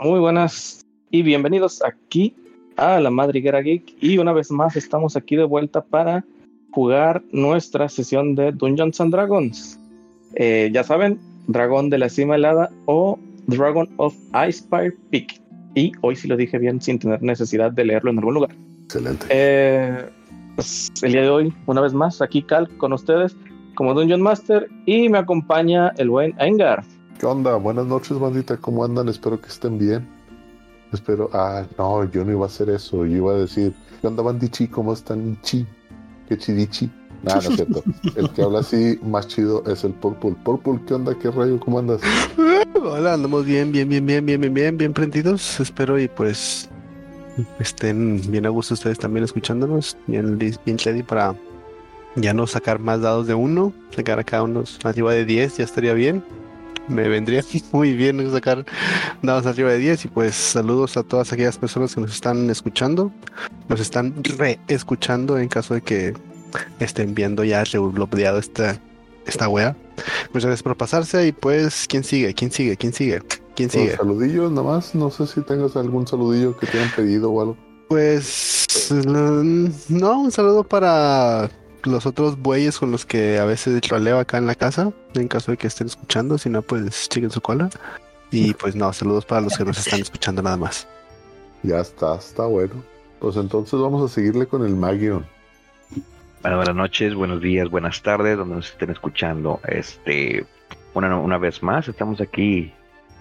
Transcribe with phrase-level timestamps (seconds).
[0.00, 2.32] Muy buenas y bienvenidos aquí
[2.76, 3.96] a la Madriguera Geek.
[4.00, 6.24] Y una vez más estamos aquí de vuelta para
[6.70, 9.80] jugar nuestra sesión de Dungeons and Dragons.
[10.36, 14.14] Eh, ya saben, Dragón de la Cima Helada o Dragon of
[14.48, 15.40] Icefire Peak.
[15.74, 18.50] Y hoy sí lo dije bien sin tener necesidad de leerlo en algún lugar.
[18.84, 19.26] Excelente.
[19.30, 20.08] Eh,
[20.54, 23.34] pues, el día de hoy, una vez más, aquí Cal con ustedes
[23.74, 26.84] como Dungeon Master y me acompaña el buen Engar.
[27.18, 27.56] ¿Qué onda?
[27.56, 28.56] Buenas noches, bandita.
[28.58, 29.08] ¿Cómo andan?
[29.08, 30.08] Espero que estén bien.
[30.92, 31.28] Espero.
[31.32, 33.04] Ah, no, yo no iba a hacer eso.
[33.04, 34.68] Yo iba a decir, ¿qué onda, bandichi?
[34.68, 35.36] ¿Cómo están?
[35.42, 35.66] Chi.
[36.28, 36.88] ¿Qué chidichi?
[37.24, 37.82] Nada, no es cierto.
[38.14, 40.36] El que habla así más chido es el Purple.
[40.44, 41.12] Purple, ¿qué onda?
[41.18, 41.58] ¿Qué rayo?
[41.58, 42.00] ¿Cómo andas?
[42.80, 45.58] Hola, andamos bien, bien, bien, bien, bien, bien, bien, bien prendidos.
[45.58, 46.68] Espero y pues
[47.58, 49.96] estén bien a gusto ustedes también escuchándonos.
[50.06, 51.34] Bien, bien ready para
[52.14, 55.94] ya no sacar más dados de uno, sacar acá unos arriba de 10, ya estaría
[55.94, 56.22] bien.
[56.88, 57.42] Me vendría
[57.72, 58.64] muy bien sacar
[59.22, 63.12] dados arriba de 10 y pues saludos a todas aquellas personas que nos están escuchando,
[63.68, 66.14] nos están re-escuchando en caso de que
[66.80, 68.80] estén viendo ya rebloqueado esta,
[69.26, 69.76] esta wea.
[70.32, 72.34] Muchas gracias por pasarse y pues, ¿quién sigue?
[72.34, 72.76] ¿Quién sigue?
[72.76, 73.22] ¿Quién sigue?
[73.54, 73.96] ¿Quién sigue?
[73.96, 77.56] saludillos nomás, no sé si tengas algún saludillo que te hayan pedido o algo.
[77.88, 81.50] Pues no, un saludo para
[81.92, 85.50] los otros bueyes con los que a veces troleo acá en la casa, en caso
[85.50, 87.70] de que estén escuchando, si no, pues chiquen su cola.
[88.30, 90.86] Y pues no, saludos para los que nos están escuchando nada más.
[91.62, 92.74] Ya está, está bueno.
[93.18, 95.26] Pues entonces vamos a seguirle con el Magion.
[96.42, 99.60] Bueno, buenas noches, buenos días, buenas tardes, donde nos estén escuchando.
[99.66, 100.46] Este,
[100.94, 102.72] una, una vez más, estamos aquí,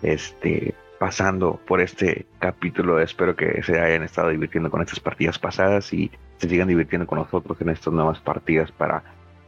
[0.04, 3.00] este, pasando por este capítulo.
[3.00, 7.20] Espero que se hayan estado divirtiendo con estas partidas pasadas y se sigan divirtiendo con
[7.20, 9.04] nosotros en estas nuevas partidas para,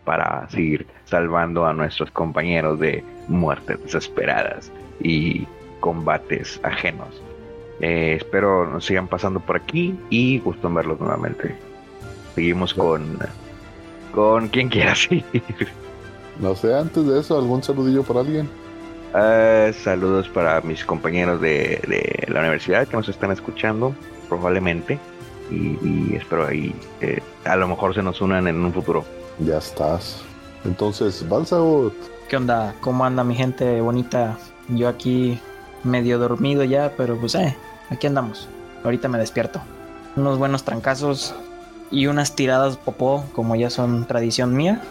[0.05, 5.47] para seguir salvando a nuestros compañeros de muertes desesperadas y
[5.79, 7.21] combates ajenos.
[7.81, 11.55] Eh, espero nos sigan pasando por aquí y gusto verlos nuevamente.
[12.35, 13.19] Seguimos con
[14.11, 15.23] con quien quiera seguir.
[16.39, 18.49] No sé, antes de eso, ¿algún saludillo para alguien?
[19.13, 23.95] Uh, saludos para mis compañeros de, de, la universidad que nos están escuchando,
[24.27, 24.99] probablemente.
[25.49, 29.03] Y, y espero ahí, eh, a lo mejor se nos unan en un futuro.
[29.39, 30.21] Ya estás.
[30.63, 31.93] Entonces, Balsagot.
[32.27, 32.75] ¿Qué onda?
[32.81, 34.37] ¿Cómo anda mi gente bonita?
[34.67, 35.39] Yo aquí
[35.83, 37.57] medio dormido ya, pero pues eh,
[37.89, 38.47] aquí andamos.
[38.83, 39.59] Ahorita me despierto.
[40.15, 41.33] Unos buenos trancazos
[41.89, 44.81] y unas tiradas popó, como ya son tradición mía.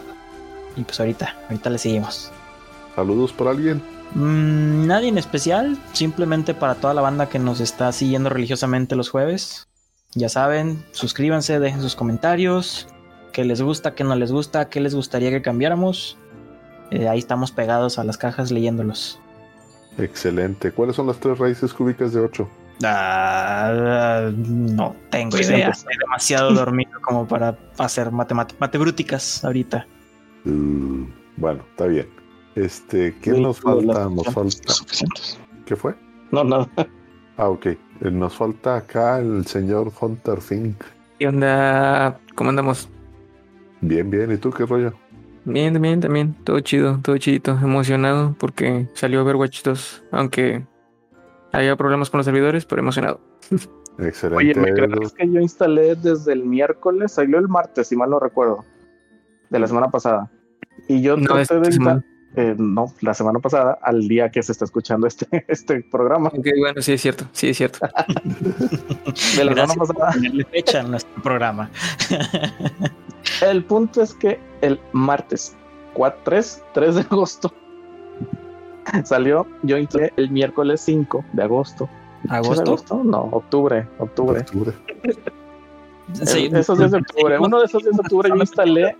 [0.75, 2.31] Y pues ahorita, ahorita le seguimos.
[2.95, 3.81] ¿Saludos para alguien?
[4.15, 9.09] Mm, nadie en especial, simplemente para toda la banda que nos está siguiendo religiosamente los
[9.09, 9.67] jueves.
[10.15, 12.87] Ya saben, suscríbanse, dejen sus comentarios,
[13.31, 16.17] qué les gusta, qué no les gusta, qué les gustaría que cambiáramos.
[16.91, 19.19] Eh, ahí estamos pegados a las cajas leyéndolos.
[19.99, 20.71] Excelente.
[20.71, 22.49] ¿Cuáles son las tres raíces cúbicas de 8?
[22.81, 25.69] Uh, no tengo Pues idea.
[25.69, 29.85] Estoy demasiado dormido como para hacer matemat matebrúticas ahorita.
[30.45, 31.05] Uh,
[31.35, 32.07] bueno, está bien.
[32.55, 34.09] Este, ¿quién Sí, nos falta?
[34.09, 34.73] Nos falta.
[34.73, 35.39] suficientes.
[35.65, 35.95] ¿Qué fue?
[36.31, 36.67] No, nada.
[37.37, 37.65] Ah, ok.
[37.67, 37.77] Eh,
[38.11, 40.83] Nos falta acá el señor Hunter Fink.
[41.19, 42.19] ¿Qué onda?
[42.35, 42.89] ¿Cómo andamos?
[43.81, 44.31] Bien, bien.
[44.31, 44.93] ¿Y tú qué rollo?
[45.45, 46.33] Bien, también, también.
[46.43, 47.51] Todo chido, todo chidito.
[47.51, 50.03] Emocionado porque salió Overwatch 2.
[50.11, 50.65] Aunque
[51.51, 53.19] había problemas con los servidores, pero emocionado.
[53.99, 54.37] Excelente.
[54.45, 57.11] Oye, ¿me crees que yo instalé desde el miércoles?
[57.13, 58.63] Salió el martes, si mal no recuerdo.
[59.49, 60.31] De la semana pasada.
[60.87, 62.05] Y yo No, traté de semana.
[62.35, 66.29] Eh, no, la semana pasada, al día que se está escuchando este, este programa.
[66.29, 67.79] Ok, bueno, sí es cierto, sí es cierto.
[69.37, 70.11] De la Gracias semana pasada.
[70.13, 71.69] ponerle fecha en nuestro programa.
[73.41, 75.55] El punto es que el martes
[75.93, 77.53] 4, 3, 3 de agosto
[79.03, 81.89] salió, yo instalé el miércoles 5 de agosto.
[82.23, 83.03] ¿Sí es ¿Agosto?
[83.03, 84.41] No, octubre, octubre.
[84.41, 84.73] Octubre.
[86.13, 86.45] Sí.
[86.45, 87.39] Eh, Esos días de octubre.
[87.39, 88.95] Uno de esos días de octubre yo instalé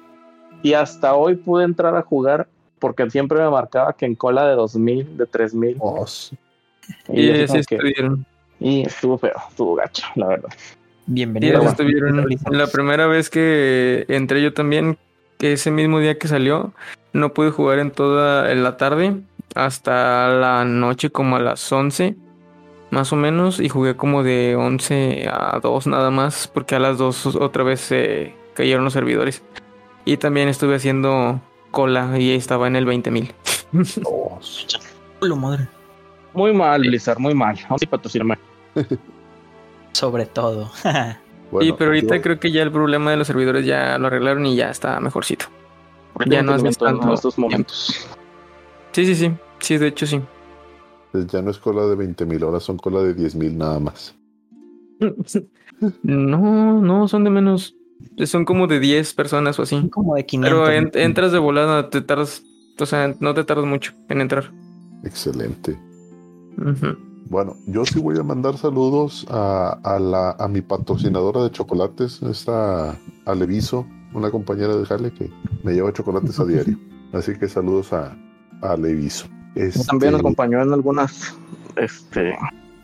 [0.61, 2.47] y hasta hoy pude entrar a jugar
[2.79, 5.77] porque siempre me marcaba que en cola de 2000, de 3000.
[5.79, 6.05] Oh,
[7.09, 8.25] Y, Y que- estuvieron.
[8.59, 10.49] y estuvo feo, estuvo gacho, la verdad.
[11.07, 11.57] Y Bienvenido.
[11.57, 12.21] así bueno.
[12.23, 12.57] estuvieron.
[12.57, 14.97] La primera vez que entré yo también,
[15.37, 16.73] que ese mismo día que salió,
[17.13, 19.15] no pude jugar en toda en la tarde
[19.55, 22.15] hasta la noche como a las 11
[22.91, 26.97] más o menos y jugué como de 11 a 2 nada más porque a las
[26.97, 29.43] 2 otra vez se cayeron los servidores.
[30.05, 31.39] Y también estuve haciendo
[31.71, 33.31] cola y estaba en el 20.000.
[34.05, 34.39] oh.
[35.21, 35.67] Lo madre.
[36.33, 37.57] Muy mal, Blizzard, muy mal.
[37.63, 38.37] Vamos a patrocinarme.
[39.93, 40.71] Sobre todo.
[41.51, 44.05] Bueno, y pero ahorita yo- creo que ya el problema de los servidores ya lo
[44.05, 45.45] arreglaron y ya está mejorcito.
[46.13, 48.07] Porque Ya no haces entendimiento en tanto estos momentos.
[48.91, 49.31] Sí, sí, sí.
[49.57, 50.21] Sí, de hecho sí.
[51.11, 53.79] Pues ya no es cola de 20 mil, ahora son cola de 10 mil nada
[53.79, 54.15] más.
[56.03, 57.75] No, no, son de menos.
[58.25, 59.89] Son como de 10 personas o así.
[59.89, 60.59] Como de 500.
[60.59, 62.43] Pero en- entras de volada, te tardas.
[62.79, 64.51] O sea, no te tardas mucho en entrar.
[65.03, 65.77] Excelente.
[67.29, 72.21] Bueno, yo sí voy a mandar saludos a, a la, a mi patrocinadora de chocolates,
[72.23, 75.29] esta Aleviso, una compañera de Jale que
[75.63, 76.77] me lleva chocolates a diario.
[77.13, 78.17] Así que saludos a,
[78.61, 79.27] a Aleviso.
[79.55, 81.35] Este, También nos acompañó en algunas
[81.75, 82.35] este,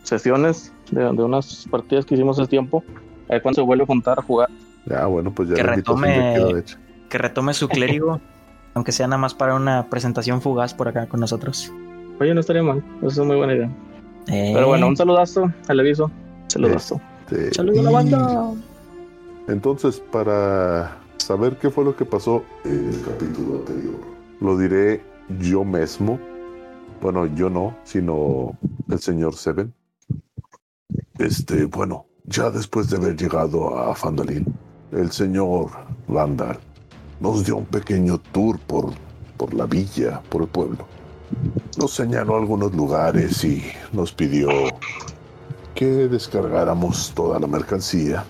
[0.04, 2.84] sesiones de, de unas partidas que hicimos hace tiempo.
[3.28, 4.48] A ver cuándo se vuelve a juntar a jugar.
[4.86, 6.78] Ya, bueno, pues ya Que retome- queda hecha.
[7.08, 8.20] Que retome su clérigo,
[8.74, 11.72] aunque sea nada más para una presentación fugaz por acá con nosotros.
[12.20, 12.82] Oye, no estaría mal.
[13.02, 13.70] Eso es muy buena idea.
[14.28, 16.10] Eh, Pero bueno, un saludazo al aviso.
[16.48, 17.00] Saludazo.
[17.30, 18.52] Este, Saludos a la banda.
[19.48, 24.00] Entonces, para saber qué fue lo que pasó en el capítulo anterior,
[24.40, 25.02] lo diré
[25.40, 26.18] yo mismo.
[27.00, 28.56] Bueno, yo no, sino
[28.88, 29.72] el señor Seven.
[31.18, 34.46] Este, bueno, ya después de haber llegado a Fandalin,
[34.92, 35.70] el señor
[36.08, 36.58] Vandal
[37.20, 38.92] nos dio un pequeño tour por,
[39.36, 40.86] por la villa, por el pueblo.
[41.78, 43.62] Nos señaló algunos lugares y
[43.92, 44.48] nos pidió
[45.74, 48.24] que descargáramos toda la mercancía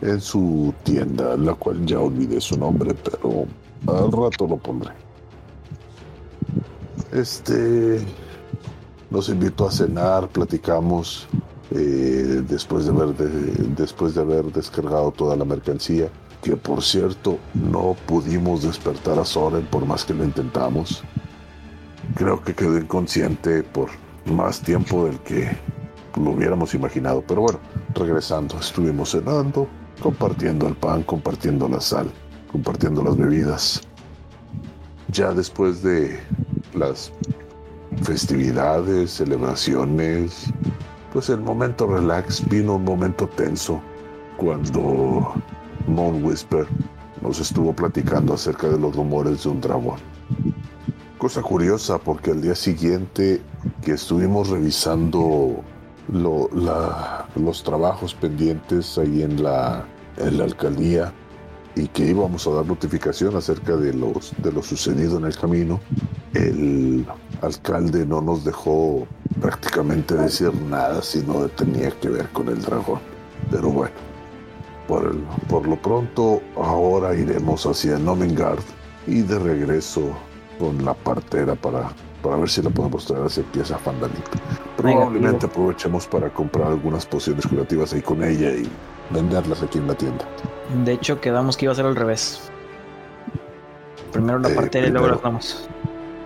[0.00, 3.46] en su tienda, la cual ya olvidé su nombre, pero
[3.86, 4.92] al rato lo pondré.
[7.12, 8.04] Este
[9.10, 11.28] nos invitó a cenar, platicamos
[11.74, 16.08] eh, después, de haber de- después de haber descargado toda la mercancía,
[16.42, 21.02] que por cierto no pudimos despertar a Soren por más que lo intentamos.
[22.16, 23.88] Creo que quedó inconsciente por
[24.26, 25.56] más tiempo del que
[26.16, 27.60] lo hubiéramos imaginado, pero bueno,
[27.94, 29.68] regresando, estuvimos cenando,
[30.02, 32.10] compartiendo el pan, compartiendo la sal,
[32.50, 33.80] compartiendo las bebidas.
[35.08, 36.18] Ya después de
[36.74, 37.12] las
[38.02, 40.46] festividades, celebraciones,
[41.12, 43.80] pues el momento relax vino un momento tenso
[44.36, 45.34] cuando
[45.86, 46.66] Moon Whisper
[47.20, 49.98] nos estuvo platicando acerca de los rumores de un dragón.
[51.18, 53.42] Cosa curiosa porque al día siguiente
[53.84, 55.62] que estuvimos revisando
[56.08, 59.84] los trabajos pendientes ahí en la,
[60.16, 61.12] en la alcaldía
[61.76, 65.80] y que íbamos a dar notificación acerca de, los, de lo sucedido en el camino,
[66.34, 67.06] el
[67.40, 69.06] alcalde no nos dejó
[69.42, 73.00] prácticamente decir nada si no tenía que ver con el dragón.
[73.50, 73.92] Pero bueno,
[74.88, 78.62] por, el- por lo pronto ahora iremos hacia Nomengard
[79.06, 80.02] y de regreso
[80.58, 81.90] con la partera para,
[82.22, 84.16] para ver si la podemos traer hacia pieza Fandalip.
[84.76, 88.68] Probablemente aprovechemos para comprar algunas pociones curativas ahí con ella y
[89.10, 90.24] venderlas aquí en la tienda.
[90.84, 92.40] De hecho, quedamos que iba a ser al revés.
[94.12, 95.68] Primero la Eh, parte y luego los vamos.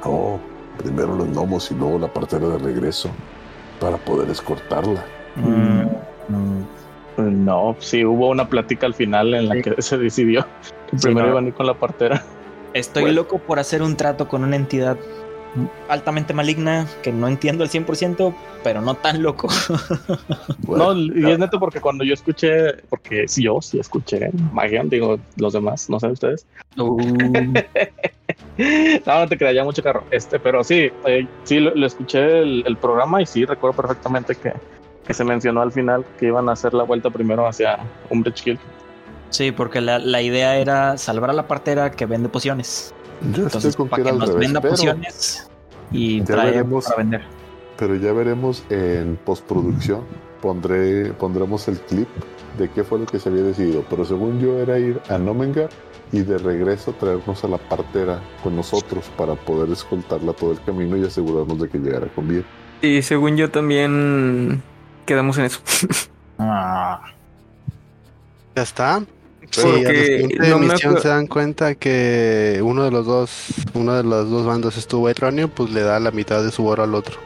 [0.05, 0.39] No,
[0.79, 3.11] primero los gnomos y luego la partera de regreso
[3.81, 5.05] para poder escortarla.
[7.19, 10.47] No, sí, hubo una plática al final en la que se decidió
[10.91, 11.33] que Sí, primero no.
[11.33, 12.23] iban a ir con la partera.
[12.75, 13.17] Estoy Bueno.
[13.17, 14.99] loco por hacer un trato con una entidad
[15.89, 19.49] altamente maligna que no entiendo al 100%, pero no tan loco.
[20.59, 24.83] Bueno, no, y es neto porque cuando yo escuché, porque sí, yo sí escuché magia,
[24.85, 26.47] digo los demás, no sé ustedes.
[26.77, 26.99] Uh,
[28.59, 30.05] No, no te creía mucho carro.
[30.11, 34.35] Este, pero sí, eh, sí lo, lo escuché el, el programa y sí recuerdo perfectamente
[34.35, 34.53] que,
[35.07, 37.79] que se mencionó al final que iban a hacer la vuelta primero hacia
[38.11, 38.59] Umbridge Hill.
[39.31, 42.95] sí, porque la, la idea era salvar a la partera que vende pociones.
[43.21, 45.51] yo Entonces, estoy con para que nos revés, venda pero, pociones
[45.91, 46.85] y ya veremos.
[46.87, 47.23] para vender.
[47.79, 50.01] pero ya veremos en postproducción.
[50.41, 52.09] Pondré, pondremos el clip
[52.59, 53.85] de qué fue lo que se había decidido.
[53.89, 55.69] Pero según yo era ir a Nomengar
[56.13, 60.97] y de regreso traernos a la partera con nosotros para poder escoltarla todo el camino
[60.97, 62.45] y asegurarnos de que llegara con bien.
[62.83, 64.63] Y según yo también
[65.05, 65.61] quedamos en eso.
[66.39, 67.01] Ah,
[68.55, 69.03] Ya está.
[69.51, 72.91] Sí, Porque a la siguiente no me emisión acuer- se dan cuenta que uno de
[72.91, 73.31] los dos,
[73.75, 76.83] uno de los dos bandos estuvo erróneo, pues le da la mitad de su oro
[76.83, 77.17] al otro.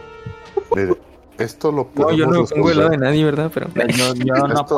[0.77, 0.95] Mire,
[1.39, 3.01] esto lo No, podemos yo no me pongo del lado de resolver.
[3.01, 3.51] nadie, ¿verdad?
[3.53, 4.77] Pero yo, yo no Esto,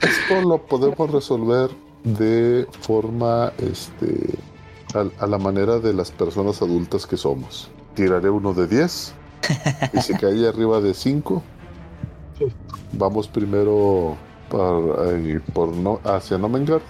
[0.00, 1.70] esto lo podemos resolver
[2.04, 4.34] de forma este,
[4.94, 7.70] a, a la manera de las personas adultas que somos.
[7.94, 9.14] Tiraré uno de 10
[9.92, 11.42] y si cae arriba de 5,
[12.92, 14.16] vamos primero
[14.50, 16.82] para, eh, por no, hacia Nomengard.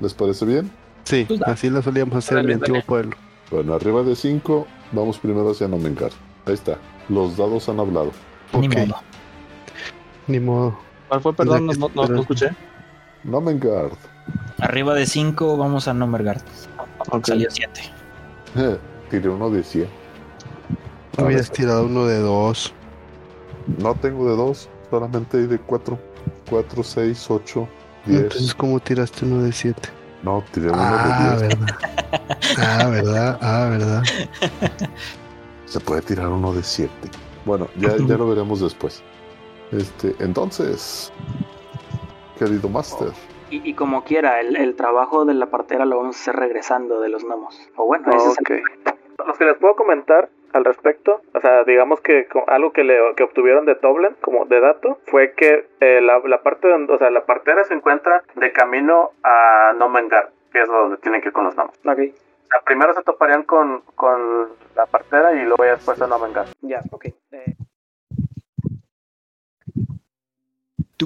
[0.00, 0.70] ¿Les parece bien?
[1.04, 3.16] Sí, Pues, así lo solíamos hacer en mi antiguo pueblo.
[3.50, 6.12] Bueno, arriba de 5, vamos primero hacia Nomengard.
[6.46, 6.78] Ahí está.
[7.08, 8.10] Los dados han hablado.
[8.58, 8.76] Ni Ok.
[8.76, 8.94] modo.
[10.26, 10.78] Ni modo.
[11.08, 11.32] ¿Cuál fue?
[11.34, 12.50] Perdón, no, no- no- no escuché.
[13.24, 13.92] Nomengard.
[14.58, 16.42] Arriba de 5 vamos a Nomergard.
[17.10, 17.26] Ok.
[17.26, 17.80] Salió 7.
[19.10, 19.88] Tiré uno de 100.
[21.16, 22.72] Tú habías tirado uno de dos.
[23.78, 25.98] No tengo de dos, solamente hay de cuatro.
[26.48, 27.68] Cuatro, seis, ocho,
[28.06, 28.22] diez.
[28.22, 29.88] Entonces, ¿cómo tiraste uno de siete?
[30.22, 31.58] No, tiré uno Ah, de diez.
[31.58, 31.76] verdad.
[32.58, 33.38] Ah, verdad.
[33.42, 34.02] Ah, verdad.
[35.66, 37.08] Se puede tirar uno de siete.
[37.44, 39.02] Bueno, ya, ya lo veremos después.
[39.72, 41.12] Este, entonces,
[42.38, 43.08] querido Master,
[43.50, 47.00] Y, y como quiera, el, el trabajo de la partera lo vamos a hacer regresando
[47.00, 47.58] de los gnomos.
[47.76, 48.62] O bueno, ese es el-
[49.26, 53.22] Los que les puedo comentar al respecto, o sea, digamos que algo que, le, que
[53.22, 57.10] obtuvieron de Toblen como de dato fue que eh, la, la parte donde, o sea,
[57.10, 61.44] la partera se encuentra de camino a Nomengar, que es donde tienen que ir con
[61.44, 61.74] los gnomos.
[61.84, 66.06] Ok, O sea, primero se toparían con, con la partera y luego ya después a
[66.06, 66.46] Nomengar.
[66.62, 67.06] ya, ok.
[67.32, 67.54] Eh,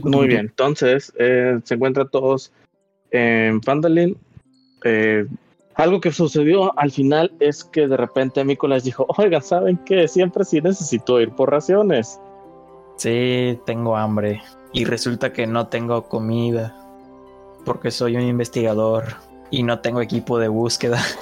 [0.05, 2.53] Muy bien, entonces eh, se encuentran todos
[3.11, 4.17] en Phandalin.
[4.85, 5.27] Eh,
[5.75, 10.07] algo que sucedió al final es que de repente Nicolás dijo, oigan, ¿saben qué?
[10.09, 12.21] Siempre sí necesito ir por raciones.
[12.97, 14.43] Sí, tengo hambre.
[14.73, 16.77] Y resulta que no tengo comida.
[17.65, 19.05] Porque soy un investigador.
[19.51, 21.03] Y no tengo equipo de búsqueda.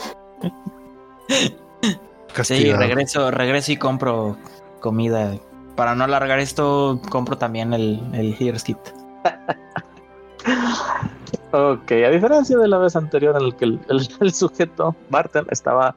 [2.30, 2.80] Sí, Castigado.
[2.80, 4.36] regreso, regreso y compro
[4.80, 5.36] comida.
[5.76, 8.78] Para no alargar esto, compro también el, el Healer's Kit.
[11.52, 15.46] Ok, a diferencia de la vez anterior en el que el, el- el sujeto, Barton,
[15.50, 15.94] estaba,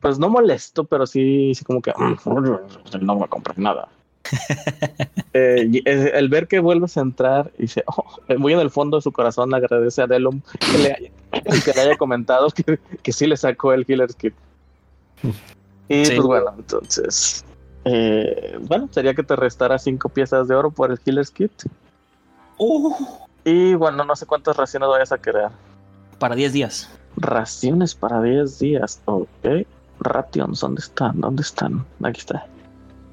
[0.00, 2.16] pues no molesto, pero sí, sí como que "Mm,
[3.00, 3.88] no me compras nada.
[5.36, 8.70] Eh, y, el ver que vuelves a entrar y dice, oh, eh, muy en el
[8.70, 11.10] fondo de su corazón agradece a Delum que le haya,
[11.64, 14.32] que le haya comentado que, que sí le sacó el Healer's Kit.
[15.88, 16.12] Y Sí.
[16.14, 17.44] pues bueno, entonces,
[17.84, 21.50] eh, bueno, sería que te restara cinco piezas de oro por el Healer's Kit.
[23.44, 25.48] Y bueno, no sé cuántas raciones vayas a querer.
[26.18, 26.90] Para 10 días.
[27.16, 29.00] Raciones para 10 días.
[29.04, 29.28] Ok.
[30.00, 31.20] Rations, ¿dónde están?
[31.20, 31.84] ¿Dónde están?
[32.02, 32.46] Aquí está.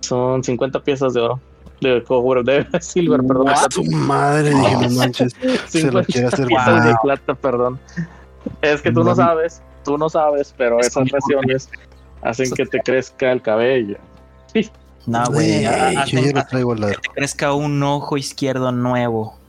[0.02, 1.40] Son 50 piezas de oro.
[1.82, 3.50] De cobre, de silver, perdón.
[3.50, 4.50] ¡Ah, su madre!
[4.52, 5.34] Dije, no manches.
[5.68, 7.00] Se lo 50 quiere hacer piezas de mal.
[7.02, 7.80] plata, perdón.
[8.62, 11.70] Es que tú no sabes, tú no sabes, pero Es esas raciones
[12.22, 13.98] hacen que te crezca el cabello.
[15.06, 15.64] No, güey.
[15.64, 16.94] Yo ya lo traigo al lado.
[16.94, 19.41] que te crezca un ojo izquierdo nuevo.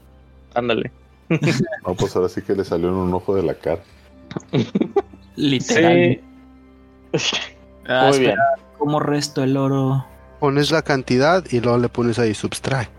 [0.55, 0.91] Ándale.
[1.29, 3.81] no, pues ahora sí que le salió en un ojo de la cara.
[5.35, 6.19] Literal.
[7.13, 7.37] Sí.
[7.87, 8.35] Ah, Muy bien.
[8.77, 10.05] ¿Cómo resto el oro?
[10.39, 12.91] Pones la cantidad y luego le pones ahí subtract.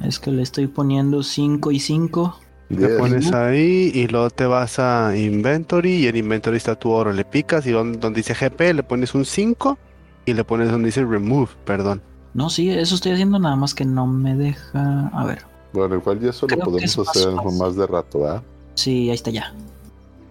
[0.00, 2.40] Es que le estoy poniendo 5 y 5.
[2.70, 7.12] Le pones ahí y luego te vas a inventory y en inventory está tu oro.
[7.12, 9.78] Le picas y donde, donde dice GP le pones un 5
[10.26, 12.02] y le pones donde dice remove, perdón.
[12.32, 15.08] No, sí, eso estoy haciendo nada más que no me deja.
[15.08, 15.44] A ver.
[15.74, 17.58] Bueno, igual ya eso lo Creo que podemos es hacer fácil.
[17.58, 18.42] más de rato, ¿verdad?
[18.74, 19.52] Sí, ahí está ya.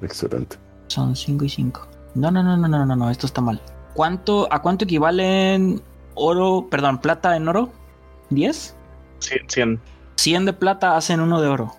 [0.02, 0.56] Excelente.
[0.88, 1.88] Son 5 y 5.
[2.16, 3.62] No, no, no, no, no, no, no, esto está mal.
[3.94, 5.82] ¿Cuánto, ¿A cuánto equivalen
[6.16, 7.70] oro, perdón, plata en oro?
[8.32, 8.74] ¿10?
[9.20, 9.82] 100, 100.
[10.16, 11.74] 100 de plata hacen uno de oro.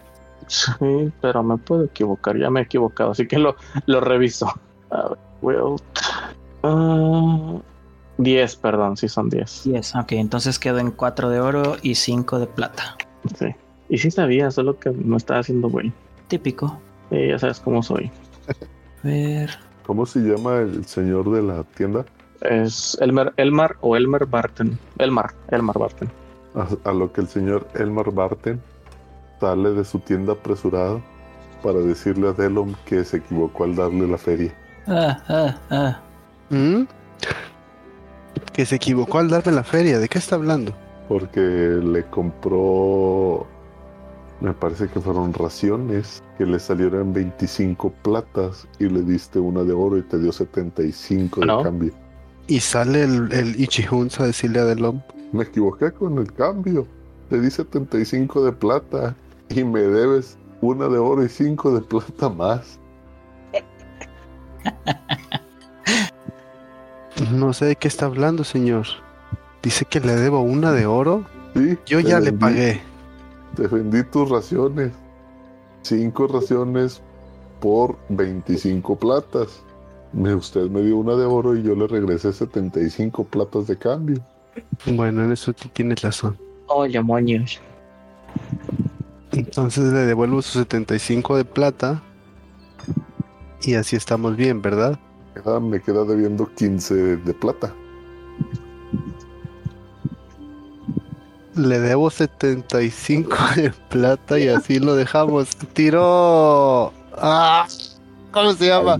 [0.47, 3.57] Sí, pero me puedo equivocar, ya me he equivocado, así que lo,
[3.87, 4.47] lo reviso.
[4.91, 5.83] A ver, Wilt.
[6.63, 7.55] Ah,
[8.19, 9.63] 10, perdón, sí son 10.
[9.65, 12.97] 10, ok, entonces quedo en 4 de oro y 5 de plata.
[13.39, 13.47] Sí.
[13.89, 15.93] Y sí sabía, solo que no estaba haciendo güey.
[16.29, 16.79] Típico.
[17.11, 18.11] Sí, ya sabes cómo soy.
[19.03, 19.51] A ver.
[19.87, 22.05] ¿Cómo se llama el señor de la tienda?
[22.41, 24.79] Es Elmer, Elmar o Elmer Barton.
[24.99, 26.11] Elmar, Elmar Barton.
[26.55, 28.61] A, a lo que el señor Elmar Barten
[29.41, 31.03] sale de su tienda apresurado
[31.63, 34.55] para decirle a Delom que se equivocó al darle la feria.
[34.87, 36.01] Ah, ah, ah.
[36.51, 36.83] ¿Mm?
[38.53, 39.99] Que se equivocó al darme la feria.
[39.99, 40.75] ¿De qué está hablando?
[41.09, 43.47] Porque le compró,
[44.41, 49.73] me parece que fueron raciones, que le salieron 25 platas y le diste una de
[49.73, 51.63] oro y te dio 75 de ¿No?
[51.63, 51.93] cambio.
[52.47, 55.01] Y sale el, el Ichihuns a decirle a Delom.
[55.33, 56.87] Me equivoqué con el cambio.
[57.31, 59.15] Te di 75 de plata
[59.49, 62.79] y me debes una de oro y 5 de plata más.
[67.33, 68.87] No sé de qué está hablando, señor.
[69.65, 71.25] Dice que le debo una de oro.
[71.55, 72.83] Sí, Yo ya le pagué.
[73.57, 74.93] Te vendí tus raciones.
[75.81, 77.01] 5 raciones
[77.61, 79.63] por 25 platas.
[80.13, 84.23] Me, usted me dio una de oro y yo le regresé 75 platas de cambio.
[84.85, 86.37] Bueno, en eso tú tienes razón.
[86.67, 87.59] Oye, moños.
[89.33, 92.03] Entonces le devuelvo sus 75 de plata.
[93.63, 94.99] Y así estamos bien, ¿verdad?
[95.63, 97.75] Me queda debiendo 15 de plata.
[101.57, 105.51] Le debo 75 de plata y así lo dejamos.
[105.73, 106.93] ¡Tiró!
[107.17, 107.67] ¡Ah!
[108.33, 108.99] ¿Cómo se llama?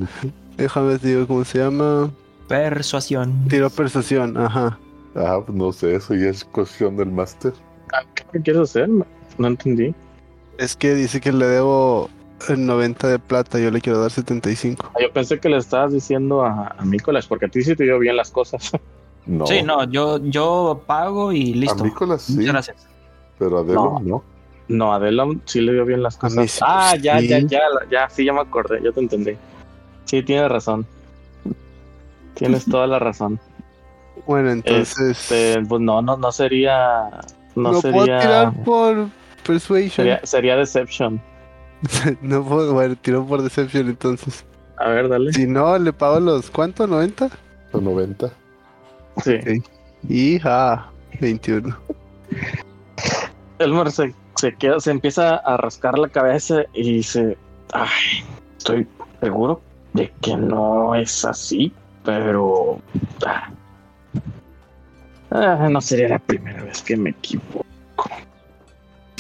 [0.57, 2.11] Déjame decir cómo se llama.
[2.49, 3.49] Persuasión.
[3.49, 4.79] Tiró persuasión, ajá.
[5.17, 7.53] Ah, pues no sé, eso ya es cuestión del máster.
[8.33, 8.89] ¿Qué quieres hacer?
[8.89, 9.95] No, entendí.
[10.59, 12.11] Es que dice que le debo
[12.49, 14.91] el 90 de plata, yo le quiero dar 75.
[14.95, 17.85] Ah, Yo pensé que le estabas diciendo a, a Nicolás, porque a ti sí te
[17.85, 18.71] dio bien las cosas.
[19.27, 19.47] No.
[19.47, 21.85] Sí, no, yo, yo pago y A listo.
[21.85, 22.87] Nicolás sí, Muchas gracias.
[23.39, 24.25] pero a Delon no.
[24.69, 26.51] No, a Delon sí le dio bien las A mí cosas.
[26.51, 27.29] sí, ah, ya, sí.
[27.29, 29.33] ya, ya, ya, sí, ya me acordé, ya te entendí.
[30.05, 30.87] Sí, tienes razón.
[32.35, 33.39] Tienes toda la razón.
[34.27, 35.31] Bueno, entonces.
[35.31, 37.11] Este, pues no, no, no sería.
[37.57, 39.09] No, No, puedo tirar por
[39.45, 39.91] Persuasion.
[39.91, 41.21] Sería, sería Deception.
[42.23, 44.47] no puedo, bueno, tiro por Deception entonces.
[44.79, 45.33] A ver, dale.
[45.33, 46.87] Si no, le pago los, ¿cuánto?
[46.87, 47.31] ¿90?
[47.73, 48.33] Son 90.
[49.23, 49.63] Sí.
[50.09, 50.91] Y, ah,
[51.21, 51.77] 21.
[53.59, 57.37] Elmer se, se queda, se empieza a rascar la cabeza y dice,
[57.73, 58.25] ay,
[58.59, 58.87] estoy
[59.21, 59.61] seguro
[59.93, 61.73] de que no es así,
[62.05, 62.81] pero
[63.27, 63.51] ah,
[65.31, 67.65] ah, no sería la primera vez que me equivoco.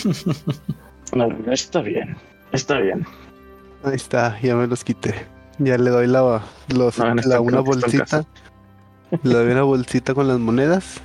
[1.14, 2.16] No, está bien,
[2.50, 3.06] está bien.
[3.84, 5.14] Ahí está, ya me los quité.
[5.58, 6.42] Ya le doy la,
[6.74, 8.24] los, No, está la- una bolsita.
[9.22, 11.00] Le doy una bolsita con las monedas.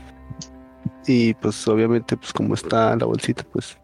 [1.07, 3.77] Y pues obviamente, pues como está la bolsita, pues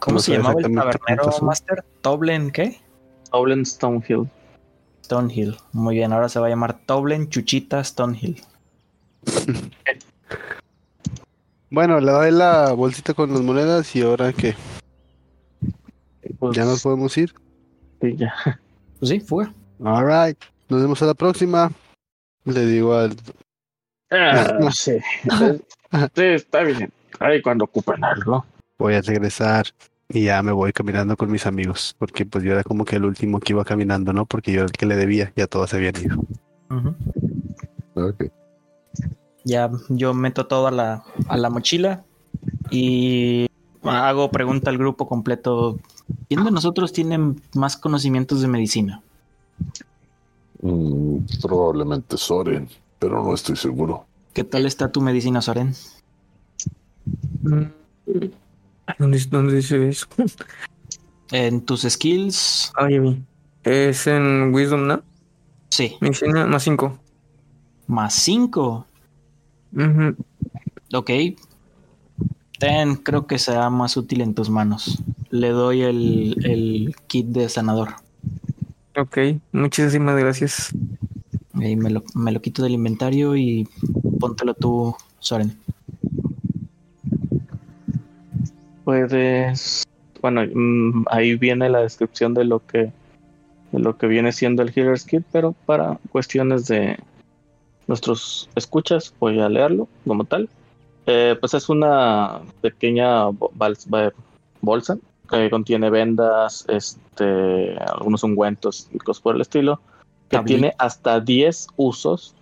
[0.00, 1.30] ¿Cómo No se llamaba el tabernero.
[1.42, 1.84] Master?
[2.00, 2.80] ¿Toblen qué?
[3.30, 4.28] Oblen Stonehill.
[5.04, 5.56] Stonehill.
[5.72, 8.40] Muy bien, ahora se va a llamar Toblen Chuchita Stonehill.
[11.70, 14.54] Bueno, le doy la bolsita con las monedas y ahora que
[16.38, 17.32] Pues, ya nos podemos ir.
[18.02, 18.34] sí, ya.
[18.98, 19.54] Pues sí, fuga.
[19.82, 20.36] Alright,
[20.68, 21.72] nos vemos a la próxima.
[22.44, 23.16] Le digo al
[24.12, 24.98] Ah, sí.
[26.14, 26.92] sí, está bien.
[27.18, 28.44] Ay, cuando ocupen algo.
[28.78, 29.66] voy a regresar
[30.08, 33.04] y ya me voy caminando con mis amigos, porque pues yo era como que el
[33.04, 34.26] último que iba caminando, ¿no?
[34.26, 36.22] Porque yo era el que le debía, ya todos se habían ido.
[37.94, 38.24] Ok.
[39.44, 42.04] Ya yo meto todo a la, a la mochila
[42.70, 43.46] y
[43.82, 45.78] hago pregunta al grupo completo.
[46.28, 49.02] ¿Quién de nosotros tiene más conocimientos de medicina?
[50.60, 52.68] Mm, probablemente Soren,
[53.02, 54.06] pero no estoy seguro.
[54.32, 55.74] ¿Qué tal está tu medicina, Soren?
[57.42, 60.06] ¿Dónde, dónde dice eso?
[61.32, 63.20] En tus skills, Ah, ya vi.
[63.64, 65.02] Es en Wisdom, ¿no?
[65.70, 66.96] sí, Medicina más 5.
[67.88, 68.86] más 5.
[70.94, 71.10] Ok.
[72.60, 75.02] Ten, creo que será más útil en tus manos.
[75.30, 77.94] Le doy el, el kit de sanador.
[78.96, 79.18] Ok,
[79.50, 80.72] muchísimas gracias.
[81.62, 83.68] Me lo, me lo quito del inventario y
[84.18, 85.56] póntelo tú, Soren.
[88.84, 89.84] Puedes.
[90.20, 92.92] Bueno, mm, ahí viene la descripción de lo que
[93.70, 96.98] lo que viene siendo el Healer's Kit, pero para cuestiones de
[97.86, 100.48] nuestros escuchas voy a leerlo como tal.
[101.06, 103.26] Eh, pues es una pequeña
[104.60, 104.98] bolsa
[105.30, 109.80] que contiene vendas, este, algunos ungüentos y cosas por el estilo,
[110.38, 112.34] que tiene hasta 10 usos.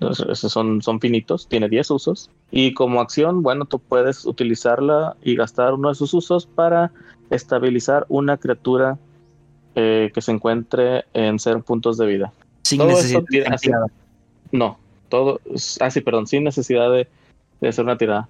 [0.00, 2.30] Entonces, esos son, son finitos, tiene 10 usos.
[2.50, 6.92] Y como acción, bueno, tú puedes utilizarla y gastar uno de sus usos para
[7.30, 8.98] estabilizar una criatura
[9.76, 12.32] eh, que se encuentre en cero puntos de vida.
[12.64, 13.70] Sin Todo necesidad tiene- de así-.
[14.52, 15.40] No, todo.
[15.80, 17.08] Ah, sí, perdón, sin necesidad de,
[17.60, 18.28] de hacer una tirada.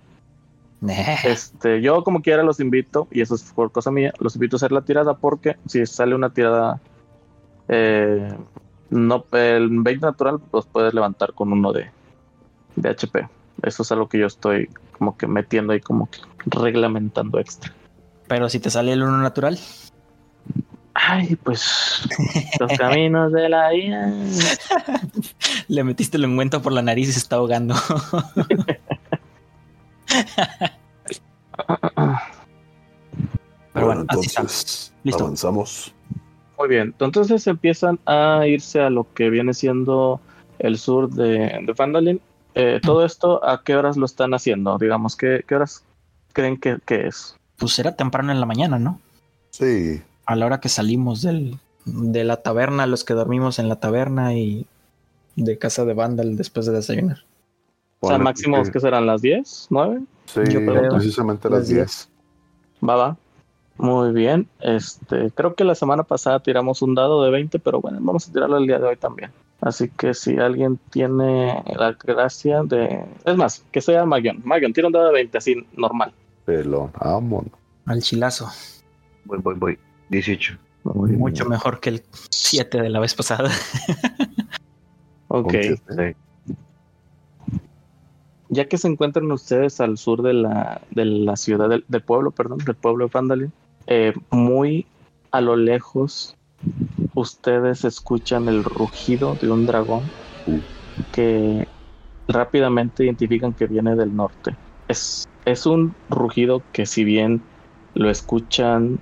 [1.24, 4.58] Este, yo como quiera los invito, y eso es por cosa mía, los invito a
[4.58, 6.80] hacer la tirada porque si sale una tirada
[7.68, 8.34] eh,
[8.90, 11.90] no el 20 natural, pues puedes levantar con uno de,
[12.76, 13.28] de HP.
[13.62, 14.68] Eso es algo que yo estoy
[14.98, 17.72] como que metiendo ahí como que reglamentando extra.
[18.28, 19.58] Pero si te sale el uno natural,
[20.94, 22.08] Ay, pues
[22.60, 24.12] los caminos de la vida.
[25.68, 27.74] le metiste el ungüento por la nariz y se está ahogando.
[33.72, 34.42] Pero bueno, así está.
[34.42, 35.24] entonces Listo.
[35.24, 35.93] avanzamos.
[36.64, 40.18] Muy bien, entonces empiezan a irse a lo que viene siendo
[40.58, 42.22] el sur de, de Fandolin.
[42.54, 44.78] Eh, Todo esto, ¿a qué horas lo están haciendo?
[44.78, 45.84] Digamos, ¿qué, qué horas
[46.32, 47.36] creen que, que es?
[47.58, 48.98] Pues era temprano en la mañana, ¿no?
[49.50, 53.76] Sí, A la hora que salimos del, de la taberna, los que dormimos en la
[53.76, 54.64] taberna y
[55.36, 57.18] de casa de Vandal después de desayunar.
[58.00, 59.04] O sea, máximo, que- ¿qué serán?
[59.04, 59.66] ¿Las 10?
[59.68, 60.02] ¿9?
[60.24, 62.08] Sí, Yo precisamente a Las 10.
[62.88, 63.16] Va, va.
[63.76, 64.48] Muy bien.
[64.60, 68.32] Este, creo que la semana pasada tiramos un dado de 20, pero bueno, vamos a
[68.32, 69.30] tirarlo el día de hoy también.
[69.60, 73.04] Así que si alguien tiene la gracia de...
[73.24, 74.42] Es más, que sea Magion.
[74.44, 76.12] Magion, tira un dado de 20, así, normal.
[76.44, 77.52] Pelón, vámonos.
[77.86, 78.48] Al chilazo.
[79.24, 79.78] Voy, voy, voy.
[80.10, 80.58] 18.
[80.84, 81.20] Muy bien.
[81.20, 83.50] Mucho mejor que el 7 de la vez pasada.
[85.28, 85.52] Ok.
[88.50, 92.30] Ya que se encuentran ustedes al sur de la, de la ciudad, del, del pueblo,
[92.30, 93.52] perdón, del pueblo de Fandalin,
[93.86, 94.86] eh, muy
[95.30, 96.36] a lo lejos,
[97.14, 100.12] ustedes escuchan el rugido de un dragón
[101.10, 101.68] que
[102.28, 104.56] rápidamente identifican que viene del norte.
[104.88, 107.42] Es, es un rugido que si bien
[107.94, 109.00] lo escuchan